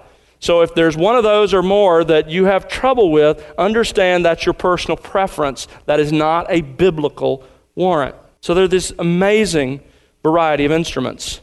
So 0.44 0.60
if 0.60 0.74
there's 0.74 0.94
one 0.94 1.16
of 1.16 1.22
those 1.22 1.54
or 1.54 1.62
more 1.62 2.04
that 2.04 2.28
you 2.28 2.44
have 2.44 2.68
trouble 2.68 3.10
with, 3.10 3.42
understand 3.56 4.26
that's 4.26 4.44
your 4.44 4.52
personal 4.52 4.98
preference. 4.98 5.68
That 5.86 6.00
is 6.00 6.12
not 6.12 6.44
a 6.50 6.60
biblical 6.60 7.44
warrant. 7.74 8.14
So 8.42 8.52
there's 8.52 8.68
this 8.68 8.92
amazing 8.98 9.80
variety 10.22 10.66
of 10.66 10.70
instruments. 10.70 11.40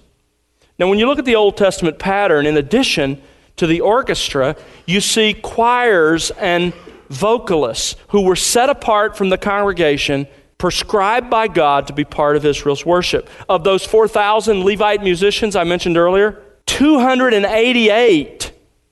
Now, 0.78 0.88
when 0.88 1.00
you 1.00 1.08
look 1.08 1.18
at 1.18 1.26
the 1.26 1.36
Old 1.36 1.58
Testament 1.58 1.98
pattern, 1.98 2.46
in 2.46 2.58
addition 2.58 3.20
to 3.56 3.66
the 3.66 3.82
orchestra, 3.82 4.56
you 4.86 5.02
see 5.02 5.34
choirs 5.34 6.30
and 6.38 6.72
vocalists 7.10 7.96
who 8.10 8.22
were 8.22 8.36
set 8.36 8.70
apart 8.70 9.18
from 9.18 9.30
the 9.30 9.38
congregation, 9.40 10.28
prescribed 10.60 11.28
by 11.28 11.48
God 11.48 11.88
to 11.88 11.94
be 11.94 12.04
part 12.04 12.36
of 12.36 12.46
Israel's 12.46 12.86
worship. 12.86 13.28
Of 13.50 13.64
those 13.64 13.84
4,000 13.84 14.64
Levite 14.64 15.02
musicians 15.02 15.56
I 15.56 15.64
mentioned 15.64 15.98
earlier, 15.98 16.44
288 16.68 18.51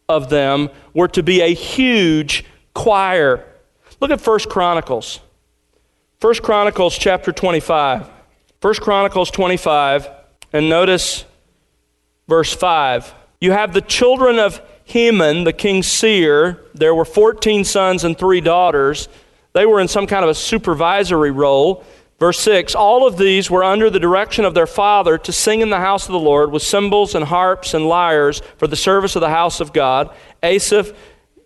of 0.10 0.30
them 0.30 0.69
were 0.93 1.08
to 1.10 1.24
be 1.24 1.41
a 1.41 1.54
huge 1.54 2.43
choir. 2.74 3.45
Look 4.02 4.12
at 4.12 4.26
1 4.26 4.39
Chronicles. 4.50 5.19
1 6.19 6.36
Chronicles 6.36 6.98
chapter 6.98 7.32
25. 7.32 8.10
1 8.62 8.74
Chronicles 8.76 9.32
25, 9.32 10.10
and 10.52 10.67
notice 10.67 11.24
verse 12.28 12.54
5. 12.54 13.13
You 13.39 13.54
have 13.54 13.74
the 13.74 13.82
children 13.82 14.38
of 14.38 14.62
Heman, 14.84 15.45
the 15.45 15.54
king's 15.54 15.88
seer. 15.88 16.60
There 16.74 16.93
were 16.93 17.06
14 17.06 17.63
sons 17.63 18.04
and 18.04 18.17
three 18.17 18.41
daughters. 18.41 19.08
They 19.54 19.65
were 19.65 19.80
in 19.80 19.88
some 19.88 20.08
kind 20.08 20.24
of 20.24 20.30
a 20.30 20.36
supervisory 20.36 21.32
role. 21.32 21.86
Verse 22.19 22.39
6 22.41 22.75
All 22.75 23.08
of 23.08 23.17
these 23.17 23.49
were 23.49 23.63
under 23.63 23.89
the 23.89 23.99
direction 23.99 24.45
of 24.45 24.53
their 24.53 24.67
father 24.67 25.17
to 25.17 25.32
sing 25.32 25.62
in 25.62 25.69
the 25.69 25.79
house 25.79 26.05
of 26.05 26.12
the 26.12 26.19
Lord 26.19 26.51
with 26.51 26.62
cymbals 26.62 27.15
and 27.15 27.23
harps 27.25 27.73
and 27.73 27.88
lyres 27.88 28.43
for 28.58 28.67
the 28.67 28.75
service 28.75 29.15
of 29.15 29.21
the 29.21 29.29
house 29.29 29.62
of 29.62 29.73
God. 29.73 30.13
Asaph, 30.43 30.93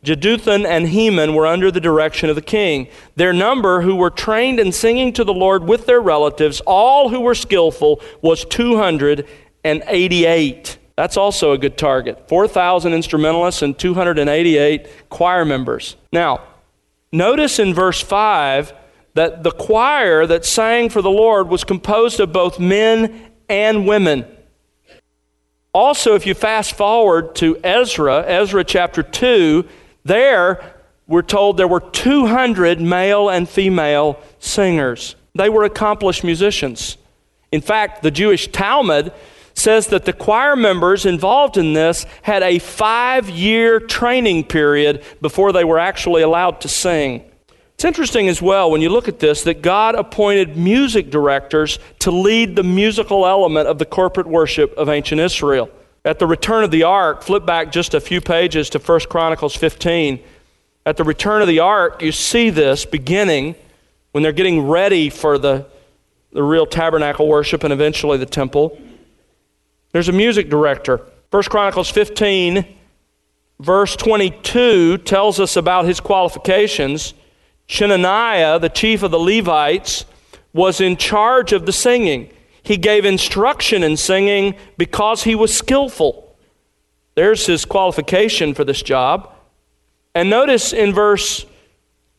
Jeduthun, 0.03 0.65
and 0.65 0.89
Heman 0.89 1.35
were 1.35 1.47
under 1.47 1.71
the 1.71 1.79
direction 1.79 2.29
of 2.29 2.35
the 2.35 2.41
king. 2.41 2.89
Their 3.15 3.31
number, 3.31 3.79
who 3.81 3.95
were 3.95 4.09
trained 4.09 4.59
in 4.59 4.73
singing 4.73 5.13
to 5.13 5.23
the 5.23 5.33
Lord 5.33 5.63
with 5.63 5.85
their 5.85 6.01
relatives, 6.01 6.61
all 6.65 7.07
who 7.09 7.21
were 7.21 7.35
skillful, 7.35 8.01
was 8.21 8.43
288. 8.45 10.77
That's 10.95 11.17
also 11.17 11.53
a 11.53 11.57
good 11.57 11.75
target. 11.77 12.27
4,000 12.27 12.93
instrumentalists 12.93 13.61
and 13.61 13.77
288 13.77 15.09
choir 15.09 15.45
members. 15.45 15.95
Now, 16.11 16.41
notice 17.11 17.59
in 17.59 17.73
verse 17.73 18.01
5 18.01 18.73
that 19.13 19.43
the 19.43 19.51
choir 19.51 20.25
that 20.25 20.45
sang 20.45 20.89
for 20.89 21.01
the 21.01 21.09
Lord 21.09 21.47
was 21.49 21.63
composed 21.63 22.19
of 22.19 22.33
both 22.33 22.59
men 22.59 23.31
and 23.47 23.87
women. 23.87 24.25
Also, 25.73 26.15
if 26.15 26.25
you 26.25 26.33
fast 26.33 26.75
forward 26.75 27.35
to 27.35 27.57
Ezra, 27.63 28.23
Ezra 28.27 28.63
chapter 28.63 29.01
2, 29.01 29.67
there 30.03 30.73
we're 31.07 31.21
told 31.21 31.57
there 31.57 31.67
were 31.67 31.79
200 31.79 32.79
male 32.79 33.29
and 33.29 33.47
female 33.49 34.19
singers. 34.39 35.15
They 35.35 35.49
were 35.49 35.63
accomplished 35.63 36.23
musicians. 36.23 36.97
In 37.51 37.61
fact, 37.61 38.03
the 38.03 38.11
Jewish 38.11 38.47
Talmud 38.47 39.11
says 39.55 39.87
that 39.87 40.05
the 40.05 40.13
choir 40.13 40.55
members 40.55 41.05
involved 41.05 41.57
in 41.57 41.73
this 41.73 42.05
had 42.21 42.41
a 42.43 42.59
five 42.59 43.29
year 43.29 43.79
training 43.79 44.45
period 44.45 45.03
before 45.21 45.51
they 45.51 45.63
were 45.63 45.79
actually 45.79 46.21
allowed 46.21 46.61
to 46.61 46.67
sing. 46.67 47.23
It's 47.83 47.87
interesting 47.89 48.29
as 48.29 48.41
well 48.41 48.71
when 48.71 48.79
you 48.79 48.87
look 48.87 49.09
at 49.09 49.19
this 49.19 49.43
that 49.43 49.61
God 49.61 49.95
appointed 49.95 50.55
music 50.55 51.09
directors 51.09 51.79
to 51.99 52.11
lead 52.11 52.55
the 52.55 52.63
musical 52.63 53.27
element 53.27 53.67
of 53.67 53.77
the 53.77 53.83
corporate 53.83 54.25
worship 54.25 54.73
of 54.77 54.87
ancient 54.87 55.19
Israel. 55.19 55.69
At 56.05 56.17
the 56.17 56.25
return 56.25 56.63
of 56.63 56.71
the 56.71 56.83
ark, 56.83 57.23
flip 57.23 57.45
back 57.45 57.73
just 57.73 57.93
a 57.93 57.99
few 57.99 58.21
pages 58.21 58.69
to 58.69 58.79
1 58.79 59.01
Chronicles 59.09 59.53
15. 59.57 60.23
At 60.85 60.95
the 60.95 61.03
return 61.03 61.41
of 61.41 61.49
the 61.49 61.59
ark, 61.59 62.01
you 62.01 62.13
see 62.13 62.49
this 62.49 62.85
beginning 62.85 63.53
when 64.13 64.23
they're 64.23 64.31
getting 64.31 64.65
ready 64.65 65.09
for 65.09 65.37
the, 65.37 65.65
the 66.31 66.41
real 66.41 66.65
tabernacle 66.65 67.27
worship 67.27 67.65
and 67.65 67.73
eventually 67.73 68.17
the 68.17 68.25
temple. 68.25 68.81
There's 69.91 70.07
a 70.07 70.13
music 70.13 70.49
director. 70.49 71.01
1 71.31 71.43
Chronicles 71.43 71.89
15, 71.89 72.65
verse 73.59 73.97
22, 73.97 74.99
tells 74.99 75.41
us 75.41 75.57
about 75.57 75.83
his 75.83 75.99
qualifications. 75.99 77.13
Chenaniah, 77.67 78.59
the 78.59 78.69
chief 78.69 79.03
of 79.03 79.11
the 79.11 79.19
Levites, 79.19 80.05
was 80.53 80.79
in 80.79 80.97
charge 80.97 81.53
of 81.53 81.65
the 81.65 81.73
singing. 81.73 82.29
He 82.61 82.77
gave 82.77 83.05
instruction 83.05 83.83
in 83.83 83.97
singing 83.97 84.55
because 84.77 85.23
he 85.23 85.35
was 85.35 85.55
skillful. 85.55 86.35
There's 87.15 87.45
his 87.45 87.65
qualification 87.65 88.53
for 88.53 88.63
this 88.63 88.81
job. 88.81 89.33
And 90.15 90.29
notice 90.29 90.73
in 90.73 90.93
verse 90.93 91.45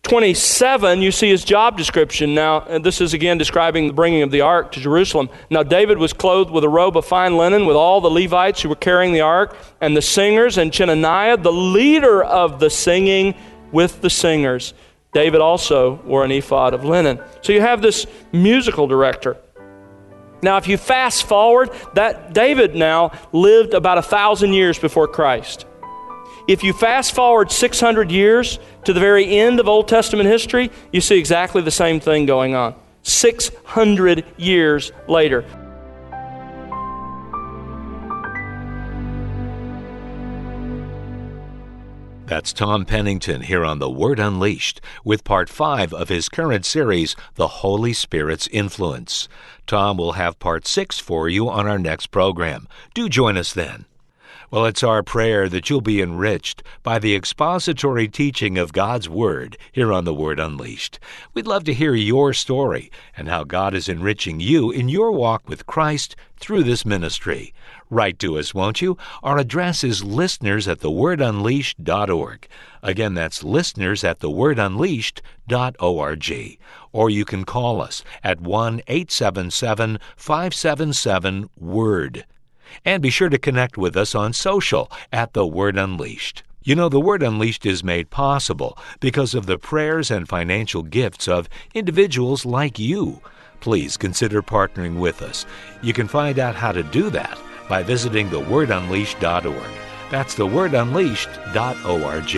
27, 0.03 1.01
you 1.01 1.11
see 1.11 1.31
his 1.31 1.45
job 1.45 1.79
description. 1.79 2.35
Now, 2.35 2.61
and 2.61 2.85
this 2.85 3.01
is 3.01 3.15
again 3.15 3.39
describing 3.39 3.87
the 3.87 3.95
bringing 3.95 4.23
of 4.23 4.31
the 4.31 4.43
ark 4.43 4.73
to 4.73 4.81
Jerusalem. 4.81 5.31
Now, 5.49 5.63
David 5.63 5.97
was 5.97 6.13
clothed 6.13 6.51
with 6.51 6.63
a 6.63 6.69
robe 6.69 6.97
of 6.99 7.07
fine 7.07 7.39
linen 7.39 7.65
with 7.65 7.77
all 7.77 8.03
the 8.03 8.11
Levites 8.11 8.61
who 8.61 8.69
were 8.69 8.75
carrying 8.75 9.15
the 9.15 9.23
ark, 9.23 9.57
and 9.81 9.97
the 9.97 10.03
singers, 10.03 10.59
and 10.59 10.71
Chenaniah, 10.71 11.39
the 11.39 11.53
leader 11.53 12.23
of 12.23 12.61
the 12.61 12.69
singing, 12.69 13.35
with 13.73 14.03
the 14.03 14.11
singers. 14.11 14.75
David 15.15 15.41
also 15.41 15.95
wore 16.05 16.25
an 16.25 16.33
ephod 16.33 16.75
of 16.75 16.85
linen. 16.85 17.21
So 17.41 17.53
you 17.53 17.61
have 17.61 17.81
this 17.81 18.07
musical 18.33 18.87
director. 18.87 19.37
Now, 20.43 20.59
if 20.59 20.69
you 20.69 20.77
fast 20.77 21.27
forward, 21.27 21.71
that 21.95 22.35
David 22.35 22.75
now 22.75 23.13
lived 23.33 23.73
about 23.73 23.97
a 23.97 24.03
thousand 24.03 24.53
years 24.53 24.79
before 24.79 25.09
Christ. 25.09 25.65
If 26.47 26.63
you 26.63 26.75
fast 26.75 27.15
forward 27.15 27.51
600 27.51 28.11
years 28.11 28.59
to 28.85 28.93
the 28.93 29.01
very 29.01 29.39
end 29.39 29.61
of 29.61 29.69
Old 29.69 29.89
Testament 29.89 30.29
history, 30.29 30.71
you 30.93 31.01
see 31.01 31.19
exactly 31.19 31.63
the 31.63 31.71
same 31.71 32.01
thing 32.01 32.27
going 32.27 32.55
on. 32.55 32.75
600 33.03 34.25
years 34.37 34.93
later. 35.09 35.45
That's 42.27 42.55
Tom 42.55 42.87
Pennington 42.87 43.43
here 43.43 43.67
on 43.67 43.81
The 43.81 43.91
Word 43.91 44.19
Unleashed 44.19 44.81
with 45.05 45.25
part 45.25 45.51
5 45.51 45.93
of 45.93 46.09
his 46.09 46.31
current 46.31 46.65
series, 46.65 47.15
The 47.35 47.49
Holy 47.49 47.93
Spirit's 47.93 48.47
Influence. 48.49 49.29
Tom 49.67 49.99
will 49.99 50.13
have 50.13 50.39
part 50.39 50.67
6 50.67 50.99
for 50.99 51.29
you 51.29 51.51
on 51.51 51.69
our 51.69 51.79
next 51.79 52.07
program. 52.07 52.67
Do 52.95 53.11
join 53.11 53.37
us 53.37 53.53
then. 53.53 53.85
Well, 54.51 54.65
it's 54.65 54.83
our 54.83 55.03
prayer 55.03 55.51
that 55.51 55.69
you'll 55.69 55.83
be 55.83 56.01
enriched 56.01 56.63
by 56.83 56.99
the 56.99 57.15
expository 57.15 58.09
teaching 58.09 58.57
of 58.57 58.73
God's 58.73 59.09
Word 59.09 59.59
here 59.71 59.93
on 59.93 60.05
The 60.05 60.15
Word 60.15 60.41
Unleashed. 60.41 60.99
We'd 61.35 61.47
love 61.47 61.65
to 61.65 61.75
hear 61.75 61.95
your 61.95 62.33
story 62.33 62.91
and 63.19 63.29
how 63.29 63.45
God 63.45 63.75
is 63.75 63.89
enriching 63.89 64.41
you 64.41 64.71
in 64.71 64.89
your 64.89 65.13
walk 65.13 65.47
with 65.47 65.67
Christ 65.67 66.17
through 66.39 66.63
this 66.63 66.87
ministry. 66.87 67.53
Write 67.91 68.19
to 68.21 68.39
us, 68.39 68.55
won't 68.55 68.81
you? 68.81 68.97
Our 69.23 69.37
address 69.39 69.85
is 69.85 70.03
listeners 70.03 70.67
at 70.67 70.81
thewordunleashed.org. 70.81 72.49
Again, 72.83 73.15
that's 73.15 73.45
listeners 73.45 74.03
at 74.03 74.21
thewordunleashed.org. 74.21 76.59
Or 76.93 77.11
you 77.11 77.25
can 77.25 77.45
call 77.45 77.83
us 77.83 78.05
at 78.23 78.41
1 78.41 78.83
877 78.87 79.99
577 80.17 81.51
WORD. 81.57 82.25
And 82.85 83.03
be 83.03 83.11
sure 83.11 83.29
to 83.29 83.39
connect 83.39 83.77
with 83.77 83.97
us 83.97 84.15
on 84.15 84.33
social 84.33 84.89
at 85.13 85.35
The 85.35 85.47
Word 85.47 85.77
Unleashed. 85.77 86.43
You 86.63 86.75
know, 86.75 86.89
The 86.89 87.01
Word 87.01 87.23
Unleashed 87.23 87.67
is 87.67 87.85
made 87.85 88.09
possible 88.09 88.79
because 89.01 89.35
of 89.35 89.45
the 89.47 89.59
prayers 89.59 90.11
and 90.11 90.27
financial 90.27 90.83
gifts 90.83 91.29
of 91.29 91.51
individuals 91.75 92.47
like 92.47 92.79
you. 92.79 93.21
Please 93.61 93.99
consider 93.99 94.43
partnering 94.43 94.99
with 94.99 95.23
us. 95.23 95.47
You 95.83 95.93
can 95.93 96.09
find 96.09 96.39
out 96.39 96.55
how 96.55 96.73
to 96.73 96.83
do 96.83 97.11
that 97.11 97.39
by 97.69 97.83
visiting 97.83 98.29
thewordunleashed.org. 98.29 99.71
That's 100.11 100.35
thewordunleashed.org. 100.35 102.37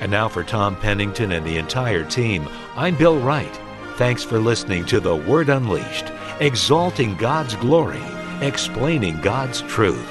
And 0.00 0.10
now 0.10 0.28
for 0.28 0.44
Tom 0.44 0.76
Pennington 0.76 1.32
and 1.32 1.46
the 1.46 1.58
entire 1.58 2.04
team, 2.04 2.48
I'm 2.76 2.96
Bill 2.96 3.18
Wright. 3.18 3.60
Thanks 3.96 4.22
for 4.22 4.38
listening 4.38 4.84
to 4.86 5.00
The 5.00 5.16
Word 5.16 5.48
Unleashed, 5.48 6.12
exalting 6.40 7.16
God's 7.16 7.56
glory 7.56 8.02
explaining 8.42 9.20
God's 9.20 9.62
truth. 9.62 10.06